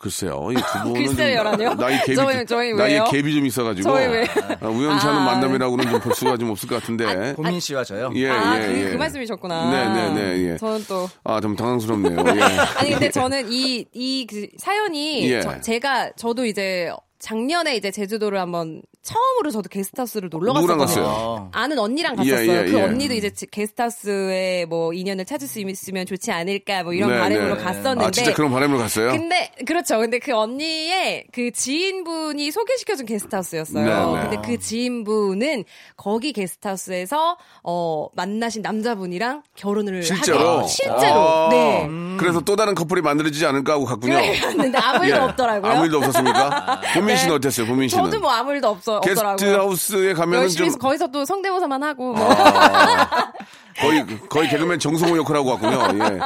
글쎄요, 0.00 0.48
이 0.52 0.54
두 0.54 0.62
분은 0.92 1.06
글쎄요라뇨? 1.06 1.74
나이 1.74 1.98
갭이 1.98 2.14
저희- 2.16 2.46
저희 2.46 2.72
나이 2.74 2.92
왜요? 2.92 3.04
갭이 3.04 3.34
좀 3.34 3.46
있어가지고 3.46 3.88
저희 3.90 4.06
왜? 4.06 4.26
아, 4.60 4.68
우연치 4.68 5.06
않은 5.06 5.20
아. 5.20 5.24
만남이라고는 5.24 5.90
좀 5.90 6.00
볼 6.00 6.14
수가 6.14 6.36
좀 6.36 6.50
없을 6.50 6.68
것 6.68 6.80
같은데. 6.80 7.32
고민 7.34 7.58
씨와 7.58 7.82
저요. 7.84 8.10
예, 8.14 8.30
아, 8.30 8.62
예, 8.62 8.66
그, 8.66 8.78
예. 8.80 8.90
그 8.90 8.96
말씀이셨구나. 8.96 9.70
네네네. 9.70 10.52
예. 10.52 10.56
저는 10.58 10.84
또. 10.88 11.08
아, 11.24 11.40
좀 11.40 11.56
당황스럽네요. 11.56 12.16
예. 12.36 12.40
아니, 12.78 12.90
근데 12.90 13.10
저는 13.10 13.50
이, 13.50 13.84
이 13.92 14.26
그 14.28 14.46
사연이 14.58 15.28
예. 15.30 15.40
저- 15.40 15.60
제가, 15.60 16.12
저도 16.16 16.44
이제 16.46 16.90
작년에 17.18 17.74
이제 17.76 17.90
제주도를 17.90 18.38
한번 18.38 18.82
처음으로 19.06 19.50
저도 19.52 19.68
게스트하우스를 19.68 20.28
놀러 20.30 20.52
누구랑 20.52 20.78
갔었거든요. 20.78 21.06
갔어요? 21.14 21.48
아는 21.52 21.78
언니랑 21.78 22.12
예, 22.24 22.30
갔었어요. 22.30 22.58
예, 22.60 22.64
그 22.64 22.78
예. 22.78 22.82
언니도 22.82 23.14
이제 23.14 23.30
지- 23.30 23.46
게스트하우스에 23.50 24.66
뭐 24.68 24.92
인연을 24.92 25.24
찾을 25.24 25.46
수 25.46 25.60
있으면 25.60 26.06
좋지 26.06 26.32
않을까 26.32 26.82
뭐 26.82 26.92
이런 26.92 27.10
네, 27.10 27.18
바람으로 27.18 27.56
네. 27.56 27.62
갔었는데. 27.62 28.04
아, 28.04 28.10
진짜 28.10 28.34
그런 28.34 28.50
바람으로 28.50 28.78
갔어요? 28.78 29.10
근데 29.12 29.50
그렇죠. 29.66 29.98
근데 29.98 30.18
그 30.18 30.34
언니의 30.34 31.26
그 31.32 31.50
지인분이 31.52 32.50
소개시켜준 32.50 33.06
게스트하우스였어요. 33.06 33.84
네, 33.84 34.22
네. 34.22 34.28
근데 34.28 34.48
그 34.48 34.58
지인분은 34.58 35.64
거기 35.96 36.32
게스트하우스에서 36.32 37.36
어 37.62 38.08
만나신 38.14 38.62
남자분이랑 38.62 39.42
결혼을 39.54 40.02
실제로? 40.02 40.58
하게 40.58 40.68
실제로 40.68 41.20
아, 41.20 41.48
네. 41.50 41.88
그래서 42.18 42.40
또 42.40 42.56
다른 42.56 42.74
커플이 42.74 43.02
만들어지지 43.02 43.46
않을까 43.46 43.74
하고 43.74 43.84
갔군요. 43.84 44.16
근데 44.56 44.78
아무 44.78 45.04
일도 45.04 45.16
예. 45.16 45.20
없더라고요. 45.20 45.70
아무 45.72 45.84
일도 45.84 45.98
없었습니까? 45.98 46.80
보민 46.94 47.16
씨는 47.16 47.34
어땠어요? 47.36 47.66
보민 47.66 47.88
씨는? 47.88 48.04
저도 48.04 48.20
뭐 48.20 48.30
아무 48.30 48.52
일도 48.52 48.68
없어 48.68 48.95
없더라고요. 48.98 49.36
게스트하우스에 49.36 50.14
가면은 50.14 50.42
열심히 50.42 50.70
좀 50.70 50.78
거기서 50.78 51.08
또 51.08 51.24
성대모사만 51.24 51.82
하고 51.82 52.12
뭐. 52.12 52.30
아, 52.32 53.32
거의 53.78 54.06
거의 54.28 54.48
개그맨 54.48 54.78
정성호 54.78 55.16
역할 55.18 55.36
하고 55.36 55.50
왔군요. 55.50 56.04
예. 56.04 56.18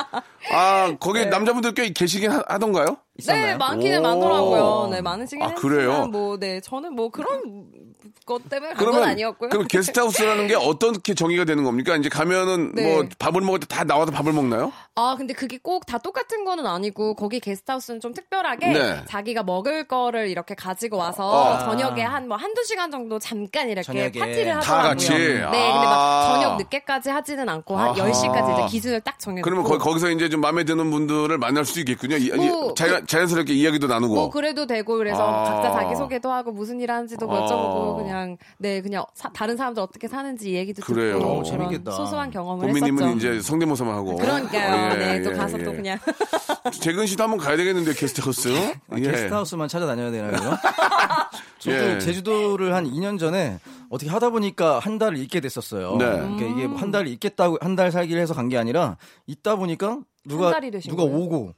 아 0.54 0.94
거기 0.98 1.26
남자분들 1.26 1.74
꽤 1.74 1.92
계시긴 1.92 2.30
하, 2.30 2.58
던가요 2.58 2.96
네, 3.26 3.56
많기는 3.56 3.98
오. 3.98 4.02
많더라고요. 4.02 4.88
네, 4.90 5.00
많으시긴 5.00 5.42
아, 5.42 5.54
그래요? 5.54 5.90
했지만 5.90 6.10
뭐, 6.10 6.38
네, 6.38 6.60
저는 6.60 6.94
뭐 6.94 7.10
그런 7.10 7.70
것 8.26 8.48
때문에 8.48 8.74
간건 8.74 9.02
아니었고요. 9.02 9.50
그럼 9.50 9.66
게스트하우스라는 9.68 10.46
게 10.46 10.54
어떻게 10.54 11.14
정의가 11.14 11.44
되는 11.44 11.64
겁니까? 11.64 11.96
이제 11.96 12.08
가면은 12.08 12.72
네. 12.74 12.94
뭐 12.94 13.04
밥을 13.18 13.40
먹을 13.42 13.60
때 13.60 13.66
다 13.70 13.84
나와서 13.84 14.10
밥을 14.10 14.32
먹나요? 14.32 14.72
아, 14.96 15.14
근데 15.16 15.32
그게 15.34 15.58
꼭 15.62 15.84
다 15.86 15.98
똑같은 15.98 16.44
거는 16.44 16.66
아니고, 16.66 17.14
거기 17.14 17.40
게스트하우스는 17.40 18.00
좀 18.00 18.12
특별하게 18.12 18.66
네. 18.68 19.04
자기가 19.08 19.42
먹을 19.44 19.86
거를 19.88 20.28
이렇게 20.28 20.54
가지고 20.54 20.98
와서 20.98 21.54
아. 21.54 21.58
저녁에 21.64 22.02
한 22.02 22.28
뭐 22.28 22.36
한두 22.36 22.62
시간 22.64 22.90
정도 22.90 23.18
잠깐 23.18 23.68
이렇게 23.68 23.82
저녁에 23.82 24.12
파티를 24.12 24.52
다 24.52 24.58
하더라고요. 24.60 24.88
같이? 24.90 25.08
네, 25.10 25.40
근데 25.40 25.58
아. 25.72 25.80
막 25.84 26.32
저녁 26.34 26.56
늦게까지 26.58 27.10
하지는 27.10 27.48
않고 27.48 27.76
한 27.76 27.88
아하. 27.88 27.94
10시까지 27.94 28.52
이제 28.58 28.66
기준을 28.70 29.00
딱 29.00 29.18
정해놓고. 29.18 29.44
그러면 29.44 29.64
거, 29.64 29.78
거기서 29.78 30.10
이제 30.10 30.28
좀 30.28 30.40
마음에 30.40 30.64
드는 30.64 30.90
분들을 30.90 31.36
만날 31.38 31.64
수 31.64 31.80
있겠군요. 31.80 32.16
뭐, 32.36 32.74
자연, 32.74 33.06
자연스럽게 33.06 33.52
이야기도 33.54 33.86
나누고. 33.86 34.14
뭐 34.14 34.30
그래도 34.30 34.66
되고 34.66 34.96
그래서 34.96 35.26
아. 35.26 35.44
각자 35.44 35.72
자기 35.72 35.96
소개도 35.96 36.30
하고 36.30 36.52
무슨 36.52 36.80
일 36.80 36.90
하는지도 36.90 37.26
아. 37.30 37.34
여쭤보고 37.40 37.89
그냥 37.96 38.36
네 38.58 38.80
그냥 38.80 39.04
사- 39.14 39.30
다른 39.32 39.56
사람들 39.56 39.82
어떻게 39.82 40.08
사는지 40.08 40.54
얘기도 40.54 40.82
그래요. 40.82 41.18
듣고 41.18 41.24
오, 41.30 41.42
그런 41.42 41.44
재밌겠다. 41.44 41.90
소소한 41.92 42.30
경험을 42.30 42.66
본미님은 42.66 43.02
했었죠. 43.02 43.16
이제 43.16 43.40
성대모사만 43.40 43.94
하고. 43.94 44.16
그러니까요. 44.16 44.92
예, 44.94 44.96
네, 44.96 45.22
또 45.22 45.30
예, 45.32 45.34
가서 45.34 45.58
예. 45.58 45.64
또 45.64 45.72
그냥 45.72 45.98
재근 46.80 47.06
씨도 47.06 47.22
한번 47.22 47.38
가야 47.38 47.56
되겠는데 47.56 47.94
게스트하우스. 47.94 48.48
아, 48.88 48.96
예. 48.98 49.00
게스트하우스만 49.02 49.68
찾아다녀야 49.68 50.10
되나요? 50.10 50.32
저도 51.58 51.76
예. 51.76 51.98
제주도를 51.98 52.74
한 52.74 52.86
2년 52.86 53.18
전에 53.18 53.58
어떻게 53.90 54.10
하다 54.10 54.30
보니까 54.30 54.78
한 54.78 54.98
달을 54.98 55.18
있게 55.18 55.40
됐었어요. 55.40 55.96
네. 55.96 56.04
그러니까 56.06 56.46
이게 56.46 56.64
한달 56.66 57.06
있겠다고 57.06 57.58
한 57.60 57.76
달 57.76 57.90
살기를 57.92 58.20
해서 58.20 58.34
간 58.34 58.48
게 58.48 58.56
아니라 58.58 58.96
있다 59.26 59.56
보니까 59.56 59.98
누가 60.26 60.58
누가 60.60 61.04
거예요? 61.04 61.16
오고 61.16 61.54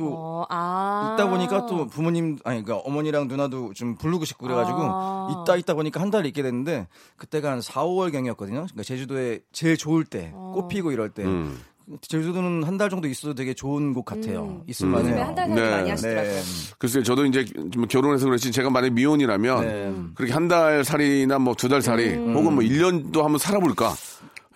또 0.00 0.14
어, 0.16 0.46
아. 0.48 1.14
있다 1.14 1.28
보니까 1.30 1.66
또 1.66 1.86
부모님 1.86 2.38
아니 2.44 2.62
그러니까 2.64 2.76
어머니랑 2.88 3.28
누나도 3.28 3.72
좀 3.74 3.94
부르고 3.96 4.24
싶고 4.24 4.46
그래가지고 4.46 4.78
아. 4.82 5.28
있다 5.44 5.56
있다 5.56 5.74
보니까 5.74 6.00
한 6.00 6.10
달 6.10 6.26
있게 6.26 6.42
됐는데 6.42 6.88
그때가 7.16 7.52
한 7.52 7.60
4, 7.60 7.82
5월 7.84 8.10
경이었거든요. 8.12 8.60
그러니까 8.62 8.82
제주도에 8.82 9.40
제일 9.52 9.76
좋을 9.76 10.04
때, 10.04 10.32
어. 10.34 10.52
꽃 10.54 10.68
피고 10.68 10.90
이럴 10.92 11.10
때. 11.10 11.24
음. 11.24 11.60
제주도는 12.02 12.62
한 12.62 12.78
달 12.78 12.88
정도 12.88 13.08
있어도 13.08 13.34
되게 13.34 13.52
좋은 13.52 13.92
곳 13.94 14.04
같아요. 14.04 14.44
음. 14.44 14.62
있을 14.68 14.86
만해요. 14.86 15.08
요즘에 15.10 15.22
한달 15.22 15.48
살기 15.48 15.60
네. 15.60 15.70
많이 15.70 15.90
하시더라고요. 15.90 16.32
네. 16.32 16.40
글쎄요, 16.78 17.02
저도 17.02 17.26
이제 17.26 17.44
좀 17.44 17.86
결혼해서 17.88 18.26
그렇지 18.26 18.52
제가 18.52 18.70
만약 18.70 18.92
미혼이라면 18.92 19.60
네. 19.60 19.94
그렇게 20.14 20.32
한 20.32 20.46
달 20.48 20.84
살이나 20.84 21.38
뭐 21.40 21.54
두 21.54 21.68
달 21.68 21.82
살이 21.82 22.10
음. 22.14 22.34
혹은 22.34 22.54
뭐 22.54 22.62
1년도 22.62 23.22
한번 23.22 23.38
살아볼까. 23.38 23.92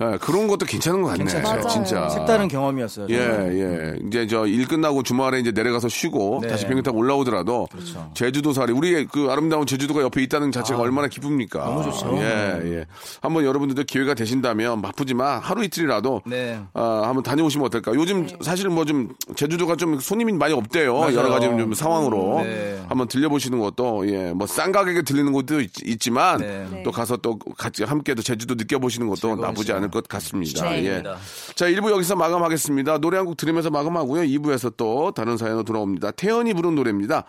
예, 0.00 0.18
그런 0.20 0.48
것도 0.48 0.66
괜찮은 0.66 1.02
것 1.02 1.08
같네. 1.10 1.24
괜찮죠. 1.24 1.68
진짜. 1.68 2.08
색다른 2.08 2.48
경험이었어요. 2.48 3.06
예. 3.10 3.14
예. 3.16 3.94
이제 4.08 4.26
저 4.26 4.44
일 4.46 4.66
끝나고 4.66 5.04
주말에 5.04 5.38
이제 5.38 5.52
내려가서 5.52 5.88
쉬고 5.88 6.40
네. 6.42 6.48
다시 6.48 6.64
비행기 6.64 6.82
타고 6.82 6.98
올라오더라도 6.98 7.68
그렇죠. 7.70 8.10
제주도 8.14 8.52
살이 8.52 8.72
우리의 8.72 9.06
그 9.06 9.28
아름다운 9.30 9.66
제주도가 9.66 10.02
옆에 10.02 10.20
있다는 10.24 10.50
자체가 10.50 10.80
얼마나 10.80 11.06
기쁩니까? 11.06 11.64
너무 11.64 11.84
좋죠. 11.84 12.16
예, 12.18 12.60
예. 12.64 12.86
한번 13.22 13.44
여러분들도 13.44 13.84
기회가 13.84 14.14
되신다면 14.14 14.82
바쁘지만 14.82 15.40
하루 15.40 15.62
이틀이라도 15.62 16.22
네. 16.26 16.60
아, 16.74 17.02
한번 17.04 17.22
다녀오시면 17.22 17.66
어떨까? 17.66 17.94
요즘 17.94 18.26
사실 18.40 18.68
뭐 18.68 18.84
좀 18.84 19.14
제주도가 19.36 19.76
좀 19.76 20.00
손님이 20.00 20.32
많이 20.32 20.52
없대요. 20.54 20.98
맞아요. 20.98 21.14
여러 21.16 21.28
가지 21.30 21.46
좀 21.46 21.72
상황으로 21.72 22.40
네. 22.42 22.82
한번 22.88 23.06
들려보시는 23.08 23.60
것도 23.60 24.08
예, 24.10 24.32
뭐 24.32 24.46
싼 24.48 24.72
가격에 24.72 25.02
들리는 25.02 25.32
것도 25.32 25.60
있, 25.60 26.00
지만 26.00 26.38
네. 26.40 26.82
또 26.84 26.90
가서 26.90 27.16
또 27.16 27.38
같이 27.38 27.84
함께 27.84 28.14
또 28.14 28.22
제주도 28.22 28.54
느껴보시는 28.56 29.08
것도 29.08 29.36
나쁘지 29.36 29.66
시간. 29.66 29.83
않을 29.84 29.90
것 29.90 30.08
같습니다. 30.08 30.76
예. 30.78 31.00
좋습니다. 31.02 31.16
자, 31.54 31.66
1부 31.66 31.90
여기서 31.90 32.16
마감하겠습니다. 32.16 32.98
노래 32.98 33.16
한 33.18 33.24
곡 33.26 33.36
들으면서 33.38 33.70
마감하고요. 33.70 34.22
2부에서 34.22 34.76
또 34.76 35.12
다른 35.12 35.36
사연으로 35.38 35.62
돌아옵니다. 35.64 36.10
태연이 36.12 36.52
부른 36.52 36.74
노래입니다. 36.74 37.24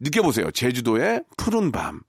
느껴보세요. 0.00 0.50
제주도의 0.50 1.22
푸른 1.36 1.70
밤. 1.70 2.00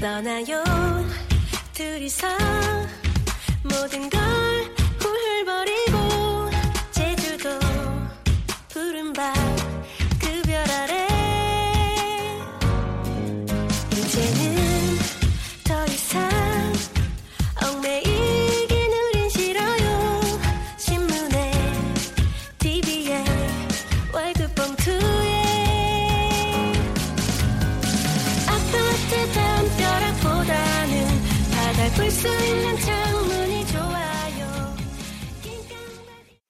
떠나요 0.00 0.62
둘이서 1.74 2.26
모든 3.64 4.08
걸 4.08 4.29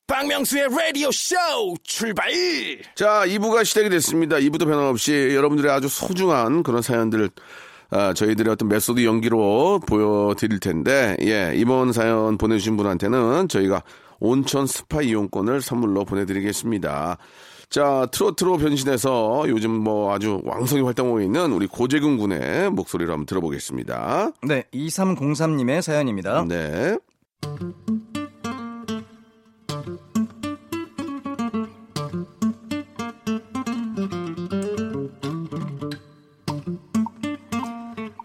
박명수의 0.07 0.69
라디오 0.77 1.11
쇼 1.13 1.37
출발 1.83 2.31
자, 2.95 3.25
2부가 3.27 3.65
시작이 3.65 3.89
됐습니다. 3.91 4.37
2부도 4.37 4.67
변함없이 4.67 5.35
여러분들의 5.35 5.71
아주 5.71 5.89
소중한 5.89 6.63
그런 6.63 6.83
사연들을 6.83 7.31
아, 7.93 8.13
저희들의 8.13 8.53
어떤 8.53 8.69
메소드 8.69 9.05
연기로 9.05 9.81
보여드릴 9.87 10.61
텐데, 10.61 11.17
예, 11.23 11.53
이번 11.57 11.93
사연 11.93 12.39
보내주신 12.39 12.77
분한테는 12.77 13.49
저희가 13.49 13.83
온천 14.21 14.67
스파 14.67 15.03
이용권을 15.03 15.61
선물로 15.61 16.05
보내드리겠습니다. 16.05 17.19
자, 17.71 18.09
트로트로 18.11 18.59
변신해서 18.59 19.45
요즘 19.47 19.71
뭐 19.71 20.13
아주 20.13 20.41
왕성히 20.45 20.83
활동하고 20.83 21.21
있는 21.21 21.53
우리 21.53 21.69
고재근 21.69 22.19
군의 22.19 22.69
목소리를 22.69 23.11
한번 23.13 23.27
들어보겠습니다. 23.27 24.33
네, 24.43 24.65
2303님의 24.75 25.81
사연입니다. 25.81 26.45
네. 26.49 26.99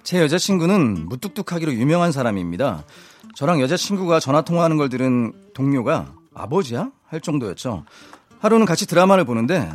제 0.01 0.21
여자친구는 0.21 1.07
무뚝뚝하기로 1.07 1.75
유명한 1.75 2.11
사람입니다. 2.11 2.83
저랑 3.35 3.61
여자친구가 3.61 4.19
전화 4.19 4.41
통화하는 4.41 4.77
걸 4.77 4.89
들은 4.89 5.33
동료가 5.53 6.15
아버지야? 6.33 6.91
할 7.05 7.21
정도였죠. 7.21 7.85
하루는 8.39 8.65
같이 8.65 8.85
드라마를 8.85 9.23
보는데 9.25 9.71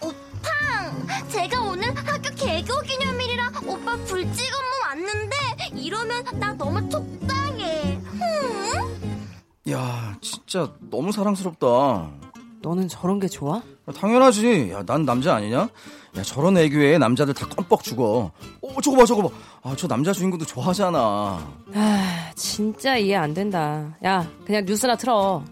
오팡! 0.00 1.28
제가 1.28 1.60
오늘 1.62 1.94
학교 1.96 2.34
개교 2.34 2.80
기념일이라 2.82 3.52
오빠 3.66 3.96
불직 4.06 4.44
업무 4.54 4.70
왔는데 4.88 5.36
이러면 5.74 6.24
나 6.38 6.52
너무 6.54 6.80
속상해. 6.90 7.98
흠? 8.04 9.30
야, 9.70 10.16
진짜 10.20 10.72
너무 10.90 11.12
사랑스럽다. 11.12 12.10
너는 12.62 12.88
저런 12.88 13.20
게 13.20 13.28
좋아? 13.28 13.56
야, 13.56 13.92
당연하지. 13.96 14.70
야, 14.72 14.82
난 14.84 15.04
남자 15.06 15.34
아니냐? 15.36 15.68
야, 16.18 16.22
저런 16.22 16.58
애교에 16.58 16.98
남자들 16.98 17.32
다 17.32 17.46
껌뻑 17.46 17.82
죽어. 17.82 18.32
어, 18.60 18.80
저거 18.82 18.96
봐, 18.98 19.06
저거 19.06 19.28
봐. 19.28 19.34
아, 19.62 19.74
저 19.78 19.86
남자 19.88 20.12
주인공도 20.12 20.44
좋아하잖아. 20.44 20.98
아, 21.74 22.30
진짜 22.34 22.96
이해 22.98 23.16
안 23.16 23.32
된다. 23.32 23.96
야, 24.04 24.28
그냥 24.44 24.64
뉴스나 24.66 24.96
틀어. 24.96 25.42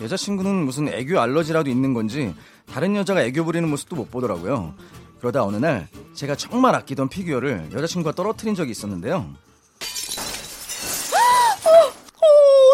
여자친구는 0.00 0.64
무슨 0.64 0.88
애교 0.88 1.20
알러지라도 1.20 1.70
있는 1.70 1.94
건지 1.94 2.34
다른 2.72 2.96
여자가 2.96 3.22
애교 3.22 3.44
부리는 3.44 3.68
모습도 3.68 3.94
못 3.96 4.10
보더라고요. 4.10 4.74
그러다 5.20 5.42
어느 5.44 5.56
날 5.56 5.88
제가 6.14 6.34
정말 6.36 6.74
아끼던 6.74 7.08
피규어를 7.08 7.70
여자친구가 7.72 8.14
떨어뜨린 8.14 8.54
적이 8.54 8.72
있었는데요. 8.72 9.16
어, 9.16 9.34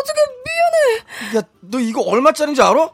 어떻게 0.01 0.21
미안해. 0.45 1.39
야, 1.39 1.43
너 1.61 1.79
이거 1.79 2.01
얼마짜린지 2.03 2.61
알아? 2.63 2.83
아, 2.83 2.91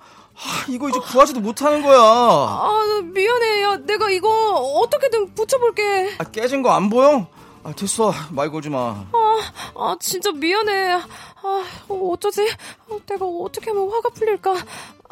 이거 0.68 0.90
이제 0.90 0.98
구하지도 0.98 1.40
못하는 1.40 1.80
거야. 1.82 1.98
아, 1.98 3.00
미안해. 3.02 3.62
야, 3.62 3.76
내가 3.78 4.10
이거 4.10 4.28
어떻게든 4.28 5.34
붙여볼게. 5.34 6.16
아, 6.18 6.24
깨진 6.24 6.60
거 6.62 6.68
안 6.70 6.90
보여? 6.90 7.26
아, 7.66 7.72
됐어. 7.72 8.12
말 8.30 8.48
걸지 8.48 8.70
마. 8.70 8.78
아, 9.12 9.52
아, 9.74 9.96
진짜 9.98 10.30
미안해. 10.30 10.92
아, 10.92 11.64
어, 11.88 11.94
어쩌지? 12.12 12.48
어, 12.88 12.96
내가 13.04 13.26
어떻게 13.26 13.70
하면 13.72 13.90
화가 13.90 14.10
풀릴까? 14.10 14.54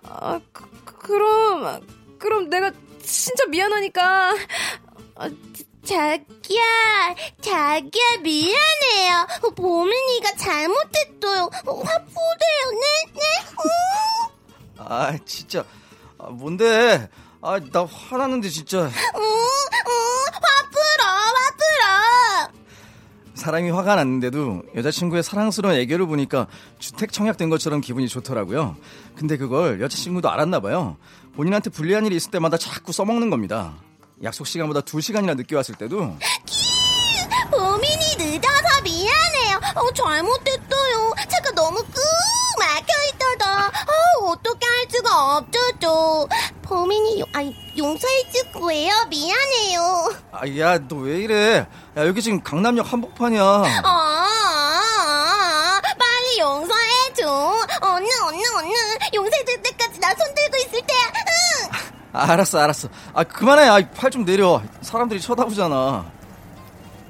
아, 0.04 0.40
그, 0.52 0.64
그럼, 0.84 1.84
그럼 2.16 2.48
내가 2.48 2.70
진짜 3.02 3.44
미안하니까. 3.46 4.36
아, 5.16 5.28
자기야, 5.84 7.14
자기야 7.40 8.18
미안해요. 8.22 9.26
보민이가 9.56 10.36
잘못했어요. 10.36 11.50
화푸대요, 11.52 12.70
네, 12.70 13.12
네. 13.14 13.20
아, 14.78 15.18
진짜. 15.26 15.64
아, 16.18 16.28
뭔데? 16.30 17.10
아, 17.42 17.58
나 17.58 17.84
화났는데 17.84 18.48
진짜. 18.48 18.82
응, 18.84 18.90
응, 19.20 20.13
사람이 23.44 23.68
화가 23.68 23.96
났는데도 23.96 24.62
여자친구의 24.74 25.22
사랑스러운 25.22 25.74
애교를 25.74 26.06
보니까 26.06 26.46
주택 26.78 27.12
청약된 27.12 27.50
것처럼 27.50 27.82
기분이 27.82 28.08
좋더라고요. 28.08 28.74
근데 29.16 29.36
그걸 29.36 29.82
여자친구도 29.82 30.30
알았나 30.30 30.60
봐요. 30.60 30.96
본인한테 31.36 31.68
불리한 31.68 32.06
일이 32.06 32.16
있을 32.16 32.30
때마다 32.30 32.56
자꾸 32.56 32.92
써먹는 32.92 33.28
겁니다. 33.28 33.74
약속 34.22 34.46
시간보다 34.46 34.80
2시간이나 34.80 35.36
늦게 35.36 35.54
왔을 35.56 35.74
때도 35.74 36.16
범인이 37.50 38.16
늦어서 38.16 38.82
미안해요. 38.82 39.60
어, 39.74 39.92
잘못했어요. 39.92 41.12
차가 41.28 41.50
너무 41.54 41.82
끄 41.82 42.00
막혀있더라. 42.58 43.66
어, 43.66 44.26
어떻게 44.30 44.66
할 44.66 44.86
수가 44.88 45.36
없죠. 45.36 45.58
범인이 46.84 47.20
용, 47.20 47.26
아니, 47.32 47.56
용서해줄 47.78 48.52
거예요. 48.52 48.92
미안해요. 49.08 50.12
아, 50.32 50.42
야, 50.58 50.78
너 50.86 50.96
왜 50.96 51.20
이래? 51.20 51.56
야, 51.96 52.06
여기 52.06 52.20
지금 52.20 52.42
강남역 52.42 52.92
한복판이야. 52.92 53.42
아, 53.42 53.64
아, 53.84 55.80
아, 55.80 55.80
빨리 55.98 56.38
용서해줘. 56.40 57.26
언니, 57.80 58.08
언니, 58.22 58.42
언니. 58.58 58.74
용서해줄 59.14 59.62
때까지 59.62 59.98
나 60.00 60.14
손 60.14 60.34
들고 60.34 60.56
있을 60.58 60.72
때야. 60.86 61.12
응. 61.16 61.70
아, 62.12 62.32
알았어, 62.32 62.58
알았어. 62.58 62.88
아, 63.14 63.24
그만해. 63.24 63.66
아, 63.66 63.88
팔 63.90 64.10
좀 64.10 64.24
내려. 64.26 64.62
사람들이 64.82 65.20
쳐다보잖아. 65.20 66.04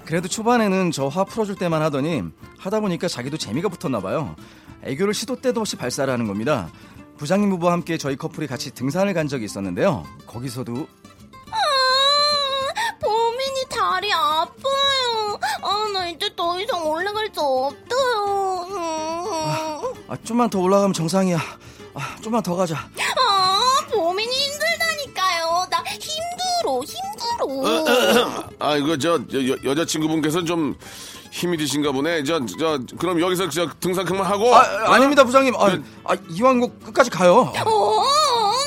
그래도 0.05 0.29
초반에는 0.29 0.93
저 0.93 1.09
화 1.09 1.25
풀어줄 1.25 1.57
때만 1.57 1.83
하더니 1.83 2.23
하다 2.61 2.79
보니까 2.81 3.09
자기도 3.09 3.37
재미가 3.39 3.69
붙었나 3.71 4.01
봐요. 4.01 4.37
애교를 4.85 5.15
시도 5.15 5.41
때도 5.41 5.61
없이 5.61 5.77
발사를 5.77 6.13
하는 6.13 6.27
겁니다. 6.29 6.69
부장님 7.17 7.51
부부와 7.51 7.73
함께 7.73 7.97
저희 7.97 8.17
커플이 8.17 8.47
같이 8.47 8.71
등산을 8.73 9.15
간 9.15 9.29
적이 9.29 9.45
있었는데요. 9.45 10.05
거기서도 10.27 10.87
아, 11.51 11.57
범인이 13.01 13.65
다리 13.71 14.13
아파요. 14.13 15.39
아, 15.63 15.89
나 15.93 16.09
이제 16.09 16.29
더 16.35 16.61
이상 16.61 16.87
올라갈 16.87 17.31
수 17.33 17.41
없어요. 17.41 18.67
음. 18.71 20.05
아, 20.09 20.17
좀만 20.25 20.51
더 20.51 20.59
올라가면 20.61 20.93
정상이야. 20.93 21.39
아, 21.95 22.17
좀만 22.21 22.43
더 22.43 22.57
가자. 22.57 22.77
아, 22.77 23.61
범인이 23.91 24.33
힘들다니까요. 24.33 25.67
나 25.71 25.83
힘들어, 25.85 26.83
힘들어. 26.83 28.49
아 28.59 28.77
이거 28.77 28.97
저 28.99 29.15
여, 29.15 29.57
여자친구분께서 29.65 30.45
좀 30.45 30.77
힘이 31.45 31.59
드신가 31.59 31.93
보네. 31.93 32.25
저 32.25 32.41
저 32.59 32.79
그럼 32.99 33.21
여기서 33.21 33.49
저 33.51 33.69
등산 33.81 34.05
그만 34.07 34.25
하고. 34.25 34.55
아, 34.55 34.95
아닙니다, 34.95 35.25
부장님. 35.25 35.55
아, 35.57 35.79
아 36.05 36.17
이왕 36.31 36.61
거 36.61 36.69
끝까지 36.87 37.11
가요. 37.11 37.53
어, 37.55 38.03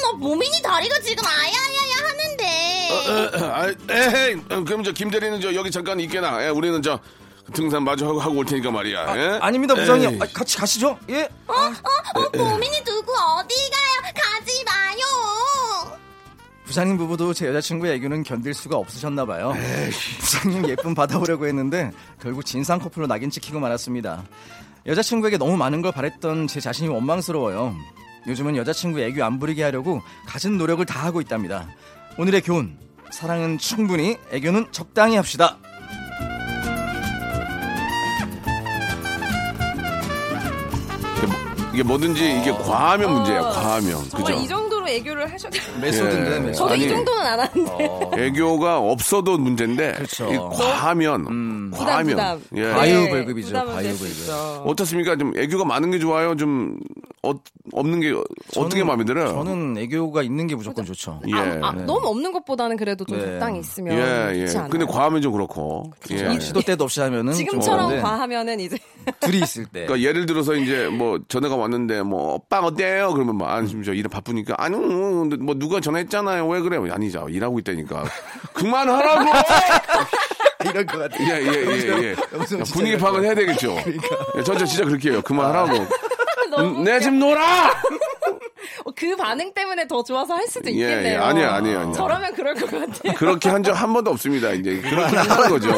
나 0.04 0.12
범인이 0.20 0.62
다리가 0.64 1.00
지금 1.00 1.24
아야야야 1.26 1.96
하는데. 2.08 3.44
아, 3.44 3.94
에헤이. 3.94 4.66
그럼 4.66 4.84
저 4.84 4.92
김대리는 4.92 5.42
저 5.42 5.54
여기 5.56 5.72
잠깐 5.72 6.00
있게나. 6.00 6.46
예, 6.46 6.50
우리는 6.50 6.80
저 6.84 7.00
등산 7.54 7.84
마저 7.84 8.06
하고 8.08 8.20
하고 8.20 8.36
올 8.38 8.46
테니까 8.46 8.70
말이야. 8.70 9.16
예? 9.18 9.40
아 9.42 9.50
닙니다, 9.50 9.74
부장님. 9.74 10.10
에이. 10.12 10.20
아, 10.22 10.26
같이 10.32 10.58
가시죠. 10.58 11.00
예. 11.10 11.28
어, 11.48 11.54
어, 11.54 12.20
어, 12.22 12.30
범인이 12.32 12.84
두고 12.84 13.12
어디 13.12 13.56
가요? 13.72 14.12
부장님 16.68 16.98
부부도 16.98 17.34
제 17.34 17.48
여자친구의 17.48 17.96
애교는 17.96 18.24
견딜 18.24 18.54
수가 18.54 18.76
없으셨나 18.78 19.26
봐요. 19.26 19.54
부장님 20.20 20.68
예쁨 20.70 20.94
받아오려고 20.94 21.48
했는데 21.48 21.92
결국 22.22 22.46
진상 22.46 22.78
커플로 22.80 23.08
낙인 23.08 23.30
찍히고 23.30 23.60
말았습니다. 23.60 24.24
여자친구에게 24.86 25.38
너무 25.38 25.56
많은 25.56 25.82
걸 25.82 25.92
바랬던 25.94 26.48
제 26.48 26.60
자신이 26.60 26.90
원망스러워요. 26.90 27.74
요즘은 28.28 28.58
여자친구 28.58 29.00
애교 29.00 29.24
안 29.24 29.40
부리게 29.40 29.64
하려고 29.64 30.02
갖은 30.26 30.58
노력을 30.58 30.86
다 30.86 31.06
하고 31.06 31.22
있답니다. 31.22 31.68
오늘의 32.18 32.42
교훈. 32.42 32.78
사랑은 33.12 33.58
충분히, 33.58 34.18
애교는 34.32 34.68
적당히 34.74 35.16
합시다. 35.16 35.58
이게, 41.74 41.84
뭐- 41.84 41.98
뭐든지 41.98 42.40
이게 42.40 42.52
과하면 42.52 43.14
문제야. 43.14 43.42
과하면. 43.42 43.96
어, 43.96 44.04
정말 44.10 44.34
그죠? 44.34 44.44
이 44.44 44.48
정도로 44.88 44.90
애교를 44.90 45.32
하셔도 45.32 45.58
메소드인데, 45.82 46.36
예. 46.36 46.40
메소드. 46.40 46.54
저도 46.54 46.74
아니, 46.74 46.86
이 46.86 46.90
정도는 46.90 47.26
안 47.26 47.40
하는데 47.40 48.26
애교가 48.26 48.78
없어도 48.80 49.38
문제인데 49.38 49.94
그렇죠. 49.94 50.34
이 50.34 50.38
과하면 50.38 51.72
부담 51.72 51.86
과하면 51.86 52.08
부담 52.16 52.42
예. 52.56 52.66
네, 52.66 52.74
과유불급이죠, 52.74 53.54
될수 53.54 53.72
과유불급. 53.72 54.68
어떻습니까? 54.68 55.16
좀 55.18 55.34
애교가 55.38 55.66
많은 55.66 55.92
게 55.92 56.00
좋아요. 56.00 56.36
좀 56.36 56.78
어, 57.24 57.34
없는 57.74 58.00
게 58.00 58.14
어떻게 58.56 58.84
마음에 58.84 59.04
들어요? 59.04 59.28
저는 59.30 59.78
애교가 59.78 60.22
있는 60.24 60.48
게 60.48 60.56
무조건 60.56 60.86
좋죠. 60.86 61.20
예. 61.28 61.34
아, 61.34 61.60
아, 61.64 61.72
네. 61.74 61.84
너무 61.84 62.08
없는 62.08 62.32
것보다는 62.32 62.78
그래도 62.78 63.06
좀 63.06 63.18
네. 63.18 63.26
적당히 63.26 63.60
있으면 63.60 63.98
예, 63.98 64.36
예. 64.36 64.46
좋지 64.46 64.58
않아요? 64.58 64.70
근데 64.70 64.86
과하면 64.86 65.22
좀 65.22 65.32
그렇고. 65.32 65.92
예. 66.12 66.34
이 66.34 66.40
시도 66.40 66.62
때도 66.62 66.84
없이 66.84 67.02
하면은 67.02 67.34
좀 67.34 67.38
지금처럼 67.40 68.02
과하면은 68.02 68.60
이제 68.60 68.78
둘이 69.20 69.40
있을 69.40 69.66
때. 69.66 69.86
그러니까 69.86 70.08
예를 70.08 70.26
들어서 70.26 70.54
이제 70.56 70.88
뭐 70.88 71.20
전화가 71.28 71.56
왔는데 71.56 72.04
뭐 72.04 72.36
오빠 72.36 72.60
어때요? 72.60 73.12
그러면 73.14 73.36
뭐 73.38 73.48
아니 73.48 73.68
지금 73.68 73.84
저 73.84 73.94
일을 73.94 74.10
바쁘니까 74.10 74.56
아니요 74.58 74.80
뭐 75.40 75.56
누가 75.56 75.80
전화했잖아요. 75.80 76.48
왜 76.48 76.62
그래요? 76.62 76.86
아니죠 76.92 77.28
일하고 77.30 77.60
있다니까 77.60 78.04
그만하라고. 78.54 79.26
이럴 80.66 80.86
것 80.86 80.98
같아. 80.98 81.24
예예 81.24 81.46
예 81.46 81.68
예, 81.68 82.04
예. 82.04 82.16
영수 82.34 82.58
진짜 82.58 82.74
분위기 82.74 82.98
것 82.98 83.24
해야 83.24 83.36
되겠죠. 83.36 83.76
예, 84.38 84.44
저, 84.44 84.56
저 84.58 84.66
진짜 84.66 84.86
그렇게 84.86 85.12
해요. 85.12 85.22
그만하라고. 85.24 85.86
음, 86.62 86.84
내집 86.84 87.14
놀아. 87.14 87.70
어, 88.86 88.92
그 88.96 89.16
반응 89.16 89.54
때문에 89.54 89.88
더 89.88 90.04
좋아서 90.04 90.34
할 90.36 90.48
수도 90.48 90.70
예, 90.70 90.74
있겠네요. 90.74 91.14
예. 91.14 91.24
아니에요, 91.24 91.50
아니에요, 91.50 91.80
아니에요. 91.80 91.94
저라면 91.96 92.34
그럴 92.34 92.54
것 92.56 92.70
같아요. 92.72 93.14
그렇게 93.16 93.50
한 93.50 93.64
적 93.64 93.74
한 93.76 93.94
번도 93.94 94.12
없습니다. 94.12 94.52
이제 94.52 94.80
그렇게 94.82 95.16
하는 95.18 95.50
거죠. 95.50 95.70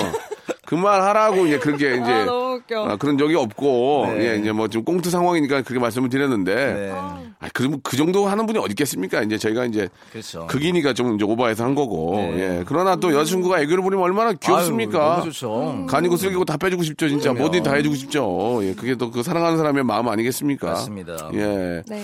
그만하라고 0.70 1.48
이제 1.48 1.58
그렇게 1.58 1.96
이제 1.98 2.12
아, 2.12 2.26
너무 2.26 2.56
웃겨. 2.58 2.86
아, 2.90 2.96
그런 2.98 3.18
적이 3.18 3.36
없고 3.36 4.06
네. 4.10 4.34
예, 4.34 4.38
이제 4.38 4.52
뭐 4.52 4.68
좀 4.70 4.84
꽁트 4.84 5.10
상황이니까 5.10 5.64
그렇게 5.64 5.80
말씀을 5.82 6.10
드렸는데 6.10 6.56
네. 6.56 6.92
아, 6.94 7.50
그럼 7.56 7.80
그 7.84 7.98
정도 7.98 8.28
하는 8.28 8.46
분이 8.46 8.60
어디 8.60 8.72
있겠습니까? 8.74 9.24
이제 9.24 9.38
저희가 9.40 9.66
이제 9.66 9.90
그렇죠. 10.12 10.46
극이니까 10.46 10.94
좀 10.94 11.16
이제 11.16 11.26
오버해서 11.26 11.64
한 11.64 11.74
거고. 11.74 12.18
네. 12.18 12.40
예. 12.60 12.64
그러나 12.68 12.96
또 12.98 13.12
여자친구가 13.14 13.62
애교를 13.62 13.82
부리면 13.84 14.04
얼마나 14.06 14.34
귀엽습니까? 14.34 15.00
아유, 15.00 15.10
너무 15.20 15.32
좋죠. 15.32 15.86
간이고 15.90 16.18
쓸기고 16.18 16.46
다 16.46 16.58
빼주고 16.58 16.84
싶죠, 16.84 17.10
진짜. 17.10 17.34
뭐든지 17.34 17.64
다 17.64 17.74
해주고 17.74 17.96
싶죠. 17.96 18.60
예. 18.64 18.74
그게 18.76 18.94
또 18.96 19.10
그 19.10 19.24
사랑하는 19.24 19.58
사람의 19.58 19.84
마음 19.86 20.08
아니겠습니까? 20.08 20.68
맞습니다. 20.68 21.32
예. 21.34 21.82
네. 21.88 22.04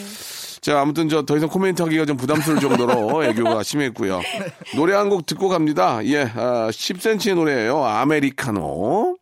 자, 0.65 0.81
아무튼 0.81 1.09
저 1.09 1.21
더 1.21 1.37
이상 1.37 1.47
코멘트 1.47 1.83
하기가 1.83 2.05
좀 2.05 2.17
부담스러울 2.17 2.59
정도로 2.59 3.23
애교가 3.29 3.61
심했고요. 3.61 4.19
노래 4.75 4.95
한 4.95 5.09
곡 5.09 5.27
듣고 5.27 5.47
갑니다. 5.47 6.03
예, 6.05 6.23
아, 6.23 6.69
10cm의 6.71 7.35
노래예요. 7.35 7.83
아메리카노. 7.85 7.85
아메리카노 7.85 9.17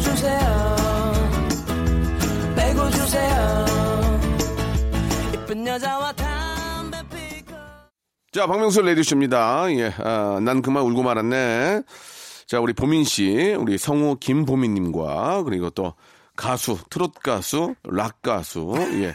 주세요 0.00 0.74
빼고 2.56 2.90
주세요 2.90 3.66
이쁜 5.34 5.66
여자와 5.66 6.12
담배 6.12 6.98
피고 7.08 7.54
자, 8.32 8.46
박명수 8.46 8.82
레디쇼입니다. 8.82 9.72
예, 9.72 9.92
아, 9.98 10.38
난 10.42 10.62
그만 10.62 10.84
울고 10.84 11.02
말았네. 11.02 11.82
자, 12.46 12.60
우리 12.60 12.72
보민 12.72 13.04
씨, 13.04 13.54
우리 13.58 13.76
성우 13.78 14.16
김보민님과 14.20 15.42
그리고 15.44 15.70
또 15.70 15.94
가수, 16.36 16.78
트롯 16.90 17.14
가수, 17.22 17.74
락 17.84 18.22
가수, 18.22 18.72
예, 19.02 19.14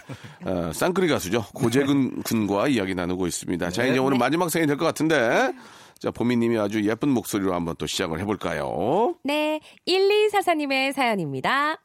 어, 0.50 0.72
쌍끌이 0.74 1.08
가수죠. 1.08 1.46
고재근 1.54 2.24
군과 2.24 2.68
이야기 2.68 2.94
나누고 2.94 3.26
있습니다. 3.28 3.70
자, 3.72 3.86
이제 3.86 3.98
오늘 4.00 4.18
마지막 4.18 4.50
생이 4.50 4.68
될 4.68 4.78
것 4.78 4.86
같은데. 4.86 5.54
자, 6.00 6.12
보민님이 6.12 6.58
아주 6.58 6.84
예쁜 6.88 7.10
목소리로 7.10 7.54
한번 7.54 7.76
또 7.78 7.88
시작을 7.88 8.20
해볼까요? 8.20 9.16
네, 9.24 9.60
1244님의 9.88 10.94
사연입니다. 10.94 11.82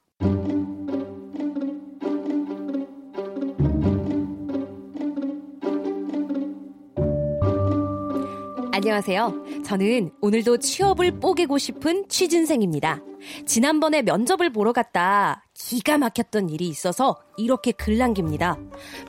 안녕하세요. 8.83 9.63
저는 9.63 10.11
오늘도 10.23 10.57
취업을 10.57 11.21
뽀개고 11.21 11.59
싶은 11.59 12.09
취준생입니다. 12.09 13.03
지난번에 13.45 14.01
면접을 14.01 14.51
보러 14.55 14.73
갔다 14.73 15.45
기가 15.53 15.99
막혔던 15.99 16.49
일이 16.49 16.67
있어서 16.67 17.15
이렇게 17.37 17.73
글 17.73 17.99
남깁니다. 17.99 18.57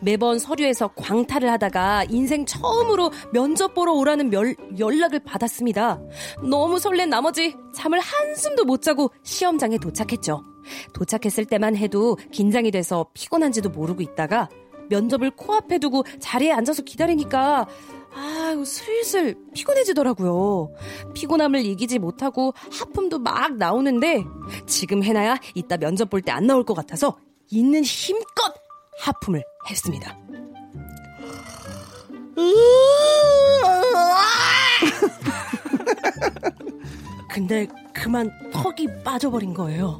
매번 0.01 0.39
서류에서 0.39 0.89
광탈을 0.97 1.49
하다가 1.49 2.03
인생 2.09 2.45
처음으로 2.45 3.11
면접 3.31 3.73
보러 3.73 3.93
오라는 3.93 4.29
멸- 4.29 4.57
연락을 4.77 5.21
받았습니다. 5.23 6.01
너무 6.43 6.77
설렌 6.77 7.09
나머지 7.09 7.55
잠을 7.73 8.01
한숨도 8.01 8.65
못 8.65 8.81
자고 8.81 9.09
시험장에 9.23 9.77
도착했죠. 9.77 10.43
도착했을 10.93 11.45
때만 11.45 11.77
해도 11.77 12.17
긴장이 12.33 12.71
돼서 12.71 13.05
피곤한지도 13.13 13.69
모르고 13.69 14.01
있다가 14.01 14.49
면접을 14.89 15.31
코앞에 15.31 15.77
두고 15.79 16.03
자리에 16.19 16.51
앉아서 16.51 16.81
기다리니까 16.81 17.65
아유 18.13 18.65
슬슬 18.65 19.35
피곤해지더라고요. 19.53 20.69
피곤함을 21.13 21.65
이기지 21.65 21.99
못하고 21.99 22.53
하품도 22.71 23.19
막 23.19 23.55
나오는데 23.57 24.23
지금 24.67 25.03
해놔야 25.03 25.37
이따 25.55 25.77
면접 25.77 26.09
볼 26.09 26.21
때 26.21 26.31
안 26.31 26.45
나올 26.47 26.63
것 26.65 26.73
같아서 26.73 27.17
있는 27.49 27.83
힘껏 27.83 28.25
하품을 28.99 29.43
했습니다. 29.69 30.17
근데 37.29 37.65
그만 37.93 38.29
턱이 38.51 38.87
빠져버린 39.03 39.53
거예요. 39.53 39.97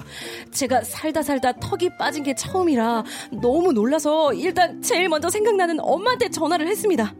제가 0.52 0.84
살다 0.84 1.24
살다 1.24 1.54
턱이 1.54 1.98
빠진 1.98 2.24
게 2.24 2.36
처음이라 2.36 3.04
너무 3.42 3.72
놀라서 3.72 4.34
일단 4.34 4.82
제일 4.82 5.08
먼저 5.08 5.30
생각나는 5.30 5.80
엄마한테 5.80 6.30
전화를 6.30 6.68
했습니다. 6.68 7.14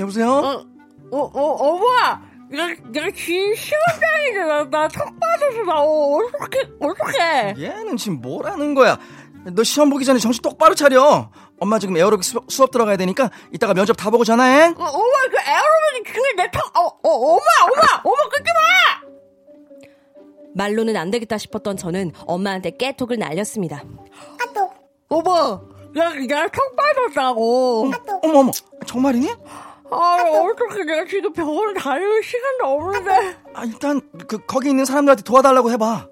여보세요? 0.00 0.28
어, 0.30 0.64
어, 1.12 1.18
어, 1.18 1.74
엄마! 1.74 2.20
나, 2.52 2.66
나 2.66 3.08
시험장인데 3.14 4.68
나턱 4.70 5.20
빠져서 5.20 5.62
나 5.64 5.80
어떡해, 5.80 6.70
어떡해! 6.80 7.54
얘는 7.58 7.96
지금 7.96 8.20
뭐라는 8.20 8.74
거야? 8.74 8.98
너 9.52 9.62
시험 9.62 9.88
보기 9.88 10.04
전에 10.04 10.18
정신 10.18 10.42
똑바로 10.42 10.74
차려. 10.74 11.30
엄마 11.60 11.78
지금 11.78 11.96
에어로빅 11.96 12.24
수업, 12.24 12.50
수업 12.50 12.70
들어가야 12.70 12.96
되니까 12.96 13.30
이따가 13.52 13.74
면접 13.74 13.94
다 13.94 14.10
보고 14.10 14.24
전화해. 14.24 14.66
어, 14.68 14.72
엄마 14.74 15.18
그 15.30 15.36
에어로빅이 15.38 16.02
근데 16.12 16.42
내 16.42 16.50
턱, 16.50 16.76
어, 16.76 16.86
어, 16.86 17.10
엄마, 17.10 17.42
엄마, 17.64 18.02
엄마 18.02 18.28
끊지 18.30 18.50
마! 18.52 19.10
말로는 20.54 20.96
안 20.96 21.10
되겠다 21.10 21.38
싶었던 21.38 21.76
저는 21.76 22.12
엄마한테 22.26 22.70
깨톡을 22.70 23.18
날렸습니다. 23.18 23.84
어머, 25.08 25.60
야, 25.96 26.10
내가 26.10 26.48
턱 26.48 26.76
빠졌다고. 26.76 27.90
어머 28.22 28.38
어머 28.38 28.50
정말이니? 28.86 29.28
아, 29.90 30.22
어떡해. 30.22 30.84
내가 30.84 31.04
지금 31.06 31.32
병원 31.32 31.74
다닐 31.74 32.22
시간도 32.22 32.64
없는데. 32.64 33.36
아, 33.54 33.64
일단 33.64 34.00
그 34.26 34.38
거기 34.46 34.70
있는 34.70 34.84
사람들한테 34.84 35.22
도와달라고 35.22 35.70
해봐. 35.72 36.08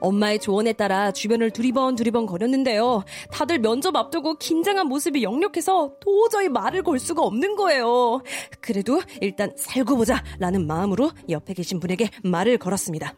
엄마의 0.00 0.38
조언에 0.38 0.72
따라 0.72 1.12
주변을 1.12 1.50
두리번 1.50 1.94
두리번 1.94 2.26
거렸는데요. 2.26 3.04
다들 3.30 3.58
면접 3.58 3.94
앞두고 3.94 4.34
긴장한 4.38 4.86
모습이 4.86 5.22
역력해서 5.22 5.96
도저히 6.00 6.48
말을 6.48 6.82
걸 6.82 6.98
수가 6.98 7.22
없는 7.22 7.54
거예요. 7.56 8.22
그래도 8.60 9.02
일단 9.20 9.52
살고 9.56 9.96
보자 9.96 10.22
라는 10.38 10.66
마음으로 10.66 11.10
옆에 11.28 11.52
계신 11.54 11.80
분에게 11.80 12.08
말을 12.24 12.56
걸었습니다. 12.58 13.14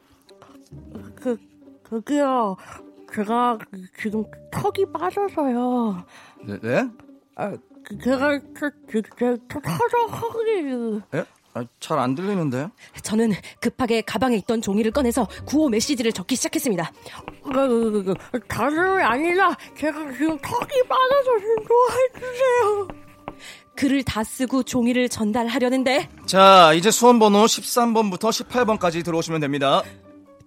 그, 1.15 1.37
그게요. 1.85 2.57
제가 3.15 3.59
지금 4.01 4.25
턱이 4.51 4.87
빠져서요. 4.93 6.05
네? 6.47 6.59
네? 6.62 6.88
아, 7.37 7.51
그, 7.51 7.59
제가, 8.03 8.38
저, 8.59 8.71
저, 8.90 9.01
저, 9.18 9.37
저, 9.49 9.61
터져하기. 9.61 11.01
예? 11.14 11.25
아, 11.55 11.64
잘안 11.81 12.14
들리는데. 12.14 12.68
저는 13.03 13.33
급하게 13.61 14.01
가방에 14.01 14.37
있던 14.37 14.62
종이를 14.62 14.90
꺼내서 14.90 15.29
구호 15.45 15.68
메시지를 15.68 16.12
적기 16.12 16.35
시작했습니다. 16.37 16.92
그, 17.45 17.53
그, 17.53 18.03
그, 18.05 18.14
그, 18.33 18.40
다름이 18.49 19.03
아니라, 19.03 19.55
제가 19.77 20.12
지금 20.12 20.38
턱이 20.38 20.83
빠져서 20.88 21.38
좀 21.40 21.64
도와주세요. 21.66 22.88
글을 23.77 24.03
다 24.05 24.23
쓰고 24.23 24.62
종이를 24.62 25.09
전달하려는데 25.09 26.09
자, 26.27 26.73
이제 26.75 26.90
수험 26.90 27.18
번호 27.18 27.45
13번부터 27.45 28.29
18번까지 28.29 29.03
들어오시면 29.05 29.40
됩니다. 29.40 29.83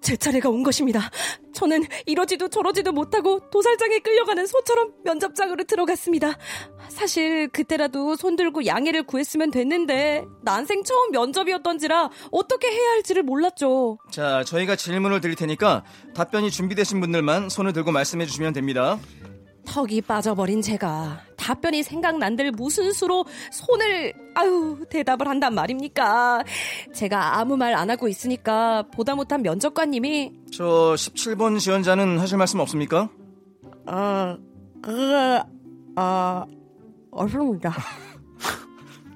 제 0.05 0.15
차례가 0.15 0.49
온 0.49 0.61
것입니다. 0.61 1.09
저는 1.55 1.83
이러지도 2.05 2.47
저러지도 2.47 2.91
못하고 2.91 3.39
도살장에 3.49 3.99
끌려가는 3.99 4.45
소처럼 4.45 4.91
면접장으로 5.03 5.63
들어갔습니다. 5.63 6.37
사실 6.89 7.47
그때라도 7.47 8.15
손들고 8.15 8.67
양해를 8.67 9.01
구했으면 9.01 9.49
됐는데 9.49 10.23
난생 10.43 10.83
처음 10.83 11.09
면접이었던지라 11.09 12.11
어떻게 12.29 12.67
해야 12.67 12.91
할지를 12.91 13.23
몰랐죠. 13.23 13.97
자, 14.11 14.43
저희가 14.43 14.75
질문을 14.75 15.21
드릴 15.21 15.35
테니까 15.35 15.83
답변이 16.13 16.51
준비되신 16.51 17.01
분들만 17.01 17.49
손을 17.49 17.73
들고 17.73 17.91
말씀해 17.91 18.27
주시면 18.27 18.53
됩니다. 18.53 18.99
턱이 19.65 20.01
빠져버린 20.01 20.61
제가 20.61 21.21
답변이 21.37 21.83
생각난들 21.83 22.51
무슨 22.51 22.91
수로 22.91 23.25
손을 23.51 24.13
아유 24.33 24.83
대답을 24.89 25.27
한단 25.27 25.53
말입니까? 25.53 26.43
제가 26.93 27.39
아무 27.39 27.55
말 27.57 27.75
안 27.75 27.89
하고 27.89 28.07
있으니까 28.07 28.83
보다 28.93 29.15
못한 29.15 29.41
면접관님이 29.41 30.31
저 30.53 30.93
17번 30.95 31.59
지원자는 31.59 32.19
하실 32.19 32.37
말씀 32.37 32.59
없습니까? 32.61 33.09
아, 33.85 34.37
그, 34.81 35.39
아, 35.95 36.45
없습니다. 37.11 37.73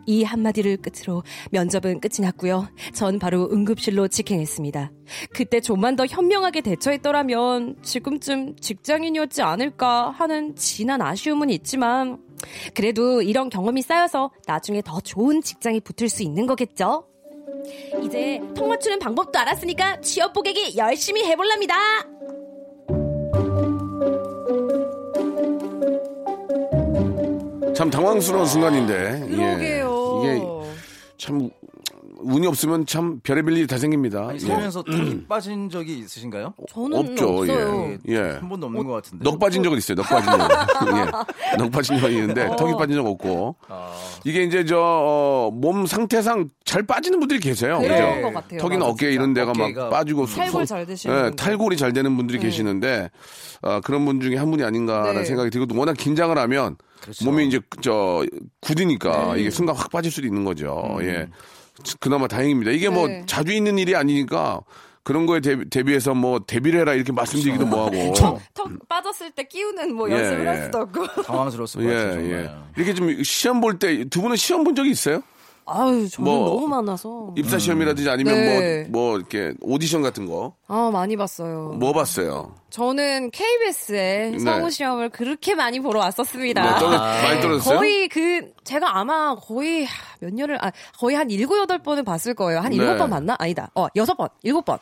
이 0.10 0.24
한마디를 0.24 0.78
끝으로 0.78 1.22
면접은 1.52 2.00
끝이 2.00 2.22
났고요. 2.22 2.68
전 2.96 3.20
바로 3.20 3.48
응급실로 3.52 4.08
직행했습니다. 4.08 4.92
그때 5.36 5.60
좀만 5.60 5.96
더 5.96 6.08
현명하게 6.08 6.62
대처했더라면 6.62 7.76
지금쯤 7.84 8.56
직장인이었지 8.56 9.44
않을까 9.44 10.10
하는 10.10 10.56
진한 10.56 11.04
아쉬움은 11.04 11.52
있지만 11.52 12.18
그래도 12.74 13.22
이런 13.22 13.52
경험이 13.52 13.84
쌓여서 13.84 14.32
나중에 14.48 14.82
더 14.82 15.00
좋은 15.00 15.44
직장에 15.44 15.80
붙을 15.80 16.10
수 16.10 16.24
있는 16.24 16.48
거겠죠? 16.48 17.06
이제 18.02 18.42
턱 18.56 18.68
맞추는 18.68 18.98
방법도 18.98 19.38
알았으니까 19.38 20.02
취업 20.02 20.34
보객이 20.34 20.76
열심히 20.76 21.24
해볼랍니다. 21.26 21.76
참 27.80 27.90
당황스러운 27.90 28.46
순간인데. 28.46 29.20
그러게요. 29.30 29.64
예. 29.64 29.69
이게 30.24 30.42
참 31.18 31.50
운이 32.22 32.48
없으면 32.48 32.86
참 32.86 33.22
별의별 33.24 33.56
일이 33.56 33.66
다 33.66 33.78
생깁니다. 33.78 34.28
아니, 34.28 34.36
예. 34.36 34.40
살면서 34.40 34.84
턱이 34.84 35.26
빠진 35.30 35.70
적이 35.70 36.00
있으신가요? 36.00 36.54
저는 36.70 36.98
없죠. 36.98 37.30
없어요. 37.40 37.92
예. 38.10 38.14
예. 38.14 38.18
한 38.40 38.50
번도 38.50 38.68
없는 38.68 38.86
것 38.86 38.92
같은데. 38.94 39.24
넉 39.24 39.40
빠진 39.40 39.64
적은 39.64 39.78
있어요. 39.78 39.96
넉 39.96 40.04
빠진 40.04 40.30
적. 40.30 40.40
예. 41.54 41.58
넉 41.58 41.72
빠진 41.72 41.98
적이 41.98 42.16
있는데 42.16 42.50
턱이 42.58 42.74
빠진 42.78 42.96
적 42.98 43.06
없고. 43.06 43.56
아, 43.70 43.94
이게 44.26 44.44
이제 44.44 44.66
저몸 44.66 45.86
상태상 45.86 46.50
잘 46.66 46.84
빠지는 46.84 47.20
분들이 47.20 47.40
계세요. 47.40 47.80
그런 47.80 48.16
그죠? 48.16 48.22
것 48.28 48.34
같아요. 48.34 48.60
턱이나 48.60 48.80
맞아, 48.80 48.92
어깨 48.92 49.06
진짜. 49.06 49.14
이런 49.14 49.34
데가 49.34 49.54
막 49.54 49.90
빠지고 49.90 50.26
소- 50.26 50.36
탈골 50.42 50.66
소- 50.66 50.76
잘 50.76 50.86
되시는 50.86 51.16
예, 51.16 51.22
분들. 51.22 51.36
탈골이 51.38 51.78
잘 51.78 51.94
되는 51.94 52.18
분들이 52.18 52.38
네. 52.40 52.46
계시는데 52.48 53.12
아, 53.62 53.80
그런 53.82 54.04
분 54.06 54.20
중에 54.20 54.36
한 54.36 54.52
분이 54.52 54.64
아닌가라는 54.64 55.22
네. 55.22 55.26
생각이 55.26 55.50
들고 55.52 55.74
워낙 55.78 55.94
긴장을 55.98 56.38
하면 56.38 56.76
그렇죠. 57.02 57.26
몸이 57.26 57.48
이제 57.48 57.60
저 57.82 58.26
굳으니까 58.62 59.34
네. 59.36 59.42
이게 59.42 59.50
순간 59.50 59.76
확 59.76 59.90
빠질 59.92 60.12
수도 60.12 60.28
있는 60.28 60.44
거죠. 60.44 60.98
예. 61.02 61.28
그나마 62.00 62.28
다행입니다. 62.28 62.72
이게 62.72 62.90
뭐 62.90 63.08
네. 63.08 63.24
자주 63.26 63.54
있는 63.54 63.78
일이 63.78 63.96
아니니까 63.96 64.62
그런 65.04 65.26
거에 65.26 65.40
대비, 65.40 65.70
대비 65.70 65.94
해서 65.94 66.14
뭐 66.14 66.40
대비를 66.46 66.82
해라 66.82 66.94
이렇게 66.94 67.12
말씀드리기도 67.12 67.66
뭐하고. 67.66 68.14
턱 68.54 68.88
빠졌을 68.90 69.32
때 69.32 69.44
끼우는 69.44 69.96
뭐 69.96 70.10
예, 70.10 70.16
연습을 70.16 70.44
예. 70.44 70.48
할 70.48 70.64
수도 70.66 70.78
없고. 70.80 71.22
당황스러웠을 71.24 71.82
것 71.84 71.90
예, 71.90 71.94
같아요. 71.96 72.32
예. 72.32 72.52
이렇게 72.76 72.94
좀 72.94 73.24
시험 73.24 73.62
볼 73.62 73.80
때 73.80 74.04
두 74.06 74.22
분은 74.22 74.36
시험 74.36 74.64
본 74.64 74.76
적이 74.76 74.92
있어요? 74.92 75.22
아유, 75.70 76.10
저는 76.10 76.32
뭐, 76.32 76.50
너무 76.50 76.68
많아서. 76.68 77.34
입사 77.38 77.58
시험이라든지 77.58 78.10
아니면 78.10 78.34
네. 78.36 78.88
뭐, 78.90 79.02
뭐, 79.10 79.18
이렇게 79.18 79.54
오디션 79.62 80.02
같은 80.02 80.26
거. 80.26 80.56
아, 80.68 80.90
많이 80.92 81.16
봤어요. 81.16 81.76
뭐 81.80 81.94
봤어요? 81.94 82.56
저는 82.70 83.32
KBS에 83.32 84.30
네. 84.34 84.40
성우 84.40 84.70
시험을 84.70 85.10
그렇게 85.10 85.56
많이 85.56 85.80
보러 85.80 86.00
왔었습니다. 86.00 86.62
뭐 86.62 86.80
떨어, 86.80 86.98
많이 87.00 87.42
떨어졌어요? 87.42 87.78
거의 87.80 88.08
그 88.08 88.52
제가 88.64 88.98
아마 88.98 89.36
거의 89.36 89.86
하, 89.86 89.92
몇 90.20 90.34
년을 90.34 90.64
아 90.64 90.72
거의 90.98 91.16
한 91.16 91.32
일곱 91.32 91.58
여덟 91.60 91.80
번은 91.80 92.04
봤을 92.06 92.34
거예요. 92.36 92.60
한 92.60 92.70
네. 92.70 92.76
일곱 92.78 92.98
번 92.98 93.10
봤나? 93.10 93.36
아니다. 93.40 93.72
어 93.76 93.88
여섯 93.96 94.16
번, 94.16 94.30
일곱 94.44 94.66
번, 94.66 94.78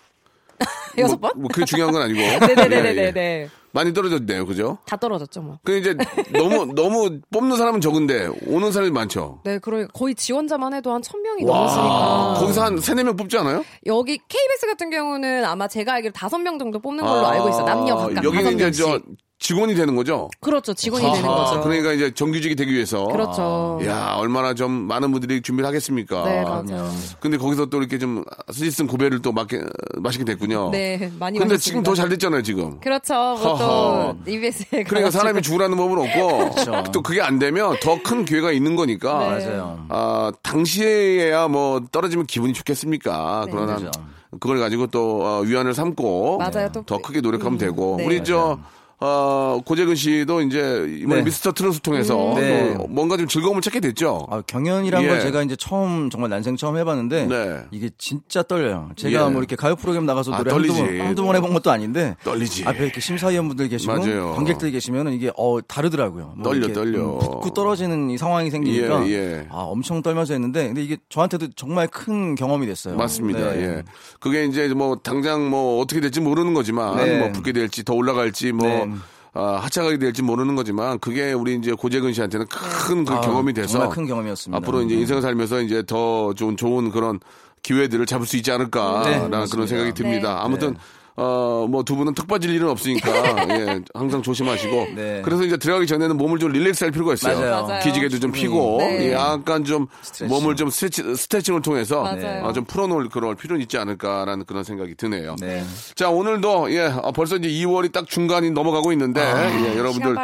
여섯 0.98 1.20
번? 1.20 1.32
뭐, 1.36 1.44
뭐 1.44 1.50
그게 1.54 1.66
중요한 1.66 1.94
건 1.94 2.02
아니고. 2.04 2.20
네네네네네. 2.20 3.14
예, 3.16 3.44
예. 3.44 3.50
많이 3.78 3.94
떨어졌네요, 3.94 4.48
그죠? 4.48 4.80
다 4.88 4.98
떨어졌죠 4.98 5.40
뭐. 5.42 5.60
그 5.64 5.78
이제 5.78 5.96
너무 6.34 6.66
너무 6.74 7.20
뽑는 7.32 7.58
사람은 7.58 7.80
적은데 7.80 8.28
오는 8.48 8.72
사람이 8.72 8.92
많죠. 8.92 9.42
네, 9.46 9.60
그러니까 9.60 9.92
거의 9.94 10.16
지원자만 10.16 10.74
해도 10.74 10.92
한 10.92 11.02
천 11.04 11.22
명이 11.22 11.44
와, 11.46 11.58
넘으시니까. 11.60 12.34
거기서 12.40 12.64
한 12.64 12.78
세네 12.80 13.04
명 13.04 13.16
뽑지 13.16 13.38
않아요? 13.38 13.64
여기 13.86 14.18
KBS 14.18 14.66
같은 14.66 14.90
경우는 14.90 15.46
아마 15.46 15.68
제가 15.68 15.94
알기로 15.94 16.12
다섯 16.12 16.40
명 16.40 16.58
정도 16.58 16.80
뽑는 16.80 17.04
걸로 17.06 17.28
알고 17.28 17.50
있어. 17.50 17.62
요 17.62 17.66
남녀 17.66 17.96
각각 17.96 18.14
다섯 18.16 18.26
여기는 18.26 18.56
이제. 18.70 18.72
저 18.72 19.00
직원이 19.40 19.76
되는 19.76 19.96
거죠. 19.96 20.30
그렇죠. 20.42 20.74
직원이 20.74 21.06
되는 21.14 21.30
아하, 21.30 21.44
거죠. 21.46 21.62
그러니까 21.62 21.94
이제 21.94 22.12
정규직이 22.12 22.56
되기 22.56 22.74
위해서. 22.74 23.06
그렇죠. 23.06 23.80
야 23.86 24.16
얼마나 24.18 24.56
좀 24.56 24.72
많은 24.72 25.12
분들이 25.12 25.42
준비를 25.44 25.68
하겠습니까. 25.68 26.24
네, 26.26 26.44
맞아요. 26.44 26.90
근데 27.20 27.38
거기서 27.38 27.68
또 27.68 27.78
이렇게 27.78 28.00
좀 28.00 28.24
스시슨 28.52 28.88
고배를 28.88 29.22
또 29.22 29.32
맞게 29.32 29.62
마시게 29.98 30.24
됐군요. 30.26 30.72
네, 30.72 30.98
많이 31.20 31.38
근데 31.38 31.54
마셨습니다. 31.54 31.58
지금 31.60 31.84
더 31.84 31.94
잘 31.94 32.10
됐잖아요 32.10 32.42
지금. 32.42 32.80
그렇죠. 32.80 33.14
뭐또 33.14 34.18
EBS에 34.26 34.84
그러니까 34.84 35.12
사람이 35.12 35.42
죽으라는 35.44 35.78
법은 35.78 35.98
없고 36.00 36.38
그렇죠. 36.56 36.84
또 36.92 37.02
그게 37.04 37.22
안 37.22 37.38
되면 37.38 37.78
더 37.80 37.98
큰 38.04 38.26
기회가 38.26 38.52
있는 38.52 38.76
거니까. 38.76 39.38
네. 39.38 39.46
맞아요. 39.46 39.86
아 39.90 40.32
당시에야 40.42 41.48
뭐 41.48 41.82
떨어지면 41.92 42.26
기분이 42.26 42.54
좋겠습니까? 42.54 43.44
네. 43.46 43.52
그러나 43.52 43.76
그렇죠. 43.76 43.92
그걸 44.40 44.60
가지고 44.60 44.88
또 44.88 45.22
어, 45.24 45.40
위안을 45.42 45.74
삼고 45.74 46.38
맞아요. 46.40 46.70
또더 46.74 46.98
크게 47.00 47.22
노력하면 47.22 47.58
되고 47.58 47.96
네. 47.98 48.06
우리 48.06 48.24
저 48.24 48.60
어, 49.00 49.62
고재근 49.64 49.94
씨도 49.94 50.42
이제 50.42 50.98
이번에 51.02 51.18
네. 51.18 51.26
미스터 51.26 51.52
트롯을 51.52 51.80
통해서 51.80 52.34
네. 52.36 52.74
또 52.76 52.88
뭔가 52.88 53.16
좀 53.16 53.28
즐거움을 53.28 53.62
찾게 53.62 53.80
됐죠. 53.80 54.26
아, 54.32 54.42
경연이란 54.42 55.04
예. 55.04 55.08
걸 55.08 55.20
제가 55.22 55.44
이제 55.44 55.56
처음 55.56 56.10
정말 56.10 56.32
난생 56.32 56.56
처음 56.56 56.78
해봤는데 56.78 57.28
네. 57.28 57.60
이게 57.70 57.92
진짜 58.00 58.42
떨려요. 58.42 58.90
제가 58.96 59.26
예. 59.26 59.30
뭐 59.30 59.40
이렇게 59.40 59.56
가요 59.56 59.76
프로그램 59.76 60.08
나가서 60.08 60.34
아, 60.34 60.38
노래 60.40 60.52
한두 60.52 60.74
번, 60.74 60.78
떨리지. 60.78 61.00
한두 61.00 61.24
번 61.24 61.36
해본 61.36 61.54
것도 61.54 61.70
아닌데 61.70 62.16
떨리지. 62.24 62.66
앞에 62.66 62.86
이렇게 62.86 63.00
심사위원분들 63.00 63.70
계시고 63.70 63.94
맞아요. 63.94 64.34
관객들 64.34 64.72
계시면은 64.72 65.14
이게 65.14 65.32
어 65.38 65.60
다르더라고요. 65.62 66.34
뭐 66.38 66.44
떨려, 66.44 66.74
떨려. 66.74 67.14
음, 67.14 67.20
붙고 67.20 67.52
떨어지는 67.54 68.10
이 68.10 68.18
상황이 68.18 68.50
생기니까 68.50 69.08
예, 69.10 69.14
예. 69.14 69.48
아 69.52 69.58
엄청 69.58 70.02
떨면서 70.02 70.34
했는데 70.34 70.68
근데 70.68 70.84
이게 70.84 70.98
저한테도 71.10 71.50
정말 71.56 71.88
큰 71.88 72.34
경험이 72.34 72.66
됐어요. 72.66 72.96
맞습니다. 72.96 73.52
네. 73.52 73.62
예. 73.62 73.84
그게 74.20 74.46
이제 74.46 74.68
뭐 74.70 74.96
당장 74.96 75.52
뭐 75.52 75.80
어떻게 75.82 76.02
될지 76.02 76.20
모르는 76.20 76.56
거지만 76.56 76.96
네. 76.98 77.20
뭐 77.20 77.32
붙게 77.32 77.52
될지 77.52 77.84
더 77.84 77.94
올라갈지 77.94 78.54
뭐 78.54 78.87
네. 78.92 78.96
아, 79.34 79.60
하차가게 79.62 80.00
될지 80.00 80.24
모르는 80.24 80.56
거지만 80.56 80.98
그게 81.00 81.32
우리 81.34 81.56
이제 81.56 81.72
고재근 81.72 82.14
씨한테는 82.14 82.48
큰그 82.48 83.14
아, 83.14 83.22
경험이 83.22 83.54
돼서 83.54 83.74
정말 83.74 83.90
큰 83.90 84.08
경험이었습니다. 84.08 84.58
앞으로 84.58 84.82
이제 84.82 84.96
네. 84.96 85.02
인생을 85.02 85.22
살면서 85.22 85.62
이제 85.62 85.84
더 85.86 86.34
좋은 86.34 86.58
좋은 86.58 86.90
그런 86.90 87.20
기회들을 87.62 88.06
잡을 88.06 88.26
수 88.26 88.38
있지 88.38 88.52
않을까라는 88.52 89.30
네, 89.32 89.46
그런. 89.52 89.68
생각이 89.68 89.94
듭니다. 89.94 90.34
네. 90.34 90.40
아무튼 90.42 90.76
어, 91.20 91.66
뭐 91.68 91.82
두 91.84 91.96
분은 91.96 92.14
턱 92.14 92.28
빠질 92.28 92.52
일은 92.54 92.70
없으니까 92.70 93.10
예, 93.50 93.82
항상 93.94 94.22
조심하시고 94.22 94.88
네. 94.96 95.22
그래서 95.26 95.44
이제 95.44 95.58
들어가기 95.58 95.88
전에는 95.88 96.16
몸을 96.18 96.38
좀 96.38 96.52
릴렉스 96.52 96.84
할 96.84 96.92
필요가 96.92 97.14
있어요. 97.14 97.40
맞아요. 97.40 97.66
맞아요. 97.68 97.84
기지개도 97.84 98.20
좀 98.20 98.32
피고 98.32 98.78
네. 98.80 99.08
예, 99.08 99.14
약간 99.14 99.64
좀 99.64 99.88
스트레칭. 100.02 100.28
몸을 100.36 100.56
좀 100.56 100.70
스트레치, 100.70 101.16
스트레칭을 101.16 101.62
통해서. 101.64 102.06
아, 102.06 102.54
좀 102.54 102.66
풀어놓을 102.66 103.10
그럴 103.10 103.36
필요는 103.36 103.62
있지 103.64 103.78
않을까라는 103.78 104.46
그런 104.46 104.64
생각이 104.64 104.96
드네요. 104.96 105.36
네. 105.40 105.64
자 105.96 106.10
오늘도 106.10 106.72
예 106.74 106.82
아, 106.82 107.12
벌써 107.12 107.36
이제 107.38 107.48
2월이 107.50 107.92
딱 107.92 108.08
중간이 108.08 108.52
넘어가고 108.52 108.92
있는데 108.92 109.22
예, 109.22 109.50
시간 109.60 109.78
여러분들. 109.78 110.16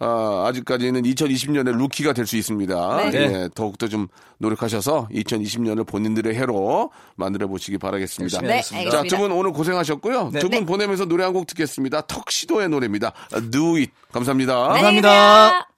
아, 0.00 0.44
아직까지는 0.48 1.02
2020년에 1.02 1.76
루키가 1.76 2.12
될 2.12 2.26
수 2.26 2.36
있습니다. 2.36 3.10
네. 3.10 3.12
예, 3.14 3.48
더욱더 3.54 3.88
좀 3.88 4.06
노력하셔서 4.40 5.08
2020년을 5.12 5.86
본인들의 5.86 6.34
해로 6.34 6.90
만들어 7.16 7.46
보시기 7.46 7.78
바라겠습니다. 7.78 8.40
네. 8.40 8.62
자. 8.90 9.02
두 9.04 9.16
분 9.18 9.30
오늘 9.32 9.52
고생하셨고요. 9.52 10.30
네. 10.32 10.40
두분 10.40 10.66
보내면서 10.66 11.04
노래 11.04 11.24
한 11.24 11.30
곡 11.32 11.46
듣겠습니다. 11.46 12.00
턱시도의 12.02 12.68
노래입니다. 12.70 13.12
Do 13.52 13.76
it. 13.76 13.92
감사합니다. 14.12 14.56
감사합니다. 14.56 15.68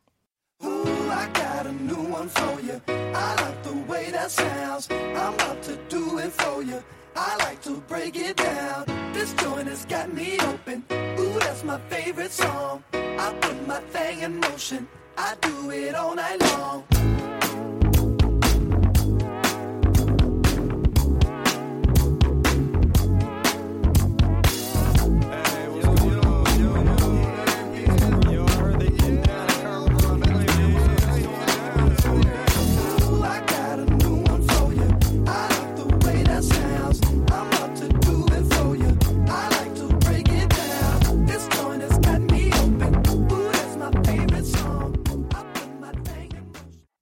I 0.62 1.32
got 1.34 1.66
a 1.66 1.72
new 1.72 2.10
one 2.10 2.28
for 2.28 2.52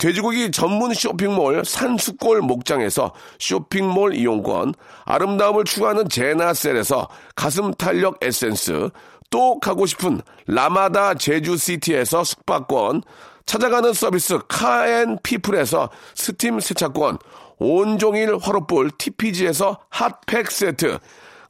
돼지고기 0.00 0.50
전문 0.50 0.94
쇼핑몰 0.94 1.62
산수골 1.62 2.40
목장에서 2.40 3.12
쇼핑몰 3.38 4.14
이용권, 4.14 4.72
아름다움을 5.04 5.64
추구하는 5.64 6.08
제나셀에서 6.08 7.06
가슴 7.36 7.74
탄력 7.74 8.16
에센스, 8.22 8.88
또 9.28 9.60
가고 9.60 9.84
싶은 9.84 10.22
라마다 10.46 11.12
제주시티에서 11.12 12.24
숙박권, 12.24 13.02
찾아가는 13.44 13.92
서비스 13.92 14.38
카앤피플에서 14.48 15.90
스팀 16.14 16.60
세차권, 16.60 17.18
온종일 17.58 18.38
화롯불 18.38 18.92
TPG에서 18.96 19.80
핫팩 19.90 20.50
세트, 20.50 20.98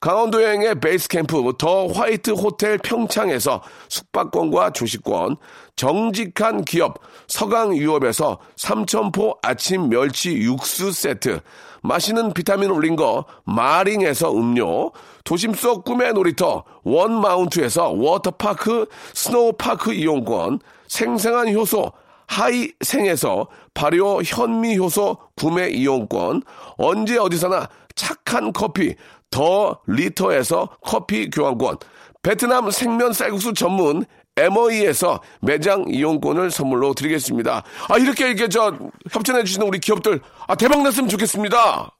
강원도 0.01 0.43
여행의 0.43 0.81
베이스 0.81 1.09
캠프 1.09 1.53
더 1.59 1.87
화이트 1.89 2.31
호텔 2.31 2.79
평창에서 2.79 3.61
숙박권과 3.91 4.71
조식권, 4.71 5.37
정직한 5.77 6.65
기업 6.65 7.01
서강유업에서 7.29 8.39
삼천포 8.57 9.41
아침 9.43 9.91
멸치 9.91 10.39
육수 10.39 10.91
세트, 10.91 11.41
마시는 11.83 12.33
비타민 12.33 12.71
올린 12.71 12.97
거 12.97 13.27
마링에서 13.45 14.33
음료, 14.33 14.91
도심 15.25 15.53
속 15.53 15.85
꿈의 15.85 16.15
놀이터 16.15 16.65
원마운트에서 16.83 17.91
워터파크 17.91 18.87
스노우파크 19.13 19.93
이용권, 19.93 20.61
생생한 20.89 21.53
효소 21.53 21.93
하이생에서 22.27 23.49
발효 23.75 24.23
현미 24.23 24.79
효소 24.79 25.19
구매 25.37 25.69
이용권, 25.69 26.43
언제 26.79 27.19
어디서나 27.19 27.69
착한 27.95 28.53
커피 28.55 28.95
더 29.31 29.81
리터에서 29.87 30.69
커피 30.83 31.31
교환권, 31.31 31.79
베트남 32.23 32.71
생면 32.71 33.13
쌀국수 33.13 33.55
전문 33.55 34.05
에머이에서 34.37 35.21
매장 35.43 35.85
이용권을 35.89 36.51
선물로 36.51 36.95
드리겠습니다. 36.95 37.63
아 37.89 37.99
이렇게 37.99 38.29
이렇게 38.29 38.49
저 38.49 38.77
협찬해 39.11 39.45
주시는 39.45 39.67
우리 39.67 39.79
기업들 39.79 40.21
아 40.47 40.55
대박 40.55 40.83
났으면 40.83 41.09
좋겠습니다. 41.09 41.91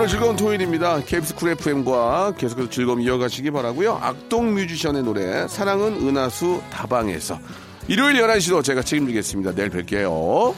오늘 0.00 0.08
즐거운 0.08 0.34
토요일입니다. 0.34 1.00
KBS 1.04 1.34
쿨 1.34 1.50
FM과 1.50 2.32
계속해서 2.38 2.70
즐거움 2.70 3.02
이어가시기 3.02 3.50
바라고요 3.50 3.98
악동 4.00 4.54
뮤지션의 4.54 5.02
노래, 5.02 5.46
사랑은 5.46 6.08
은하수 6.08 6.62
다방에서. 6.70 7.38
일요일 7.86 8.16
11시도 8.22 8.64
제가 8.64 8.80
책임지겠습니다. 8.80 9.52
내일 9.52 9.68
뵐게요. 9.68 10.54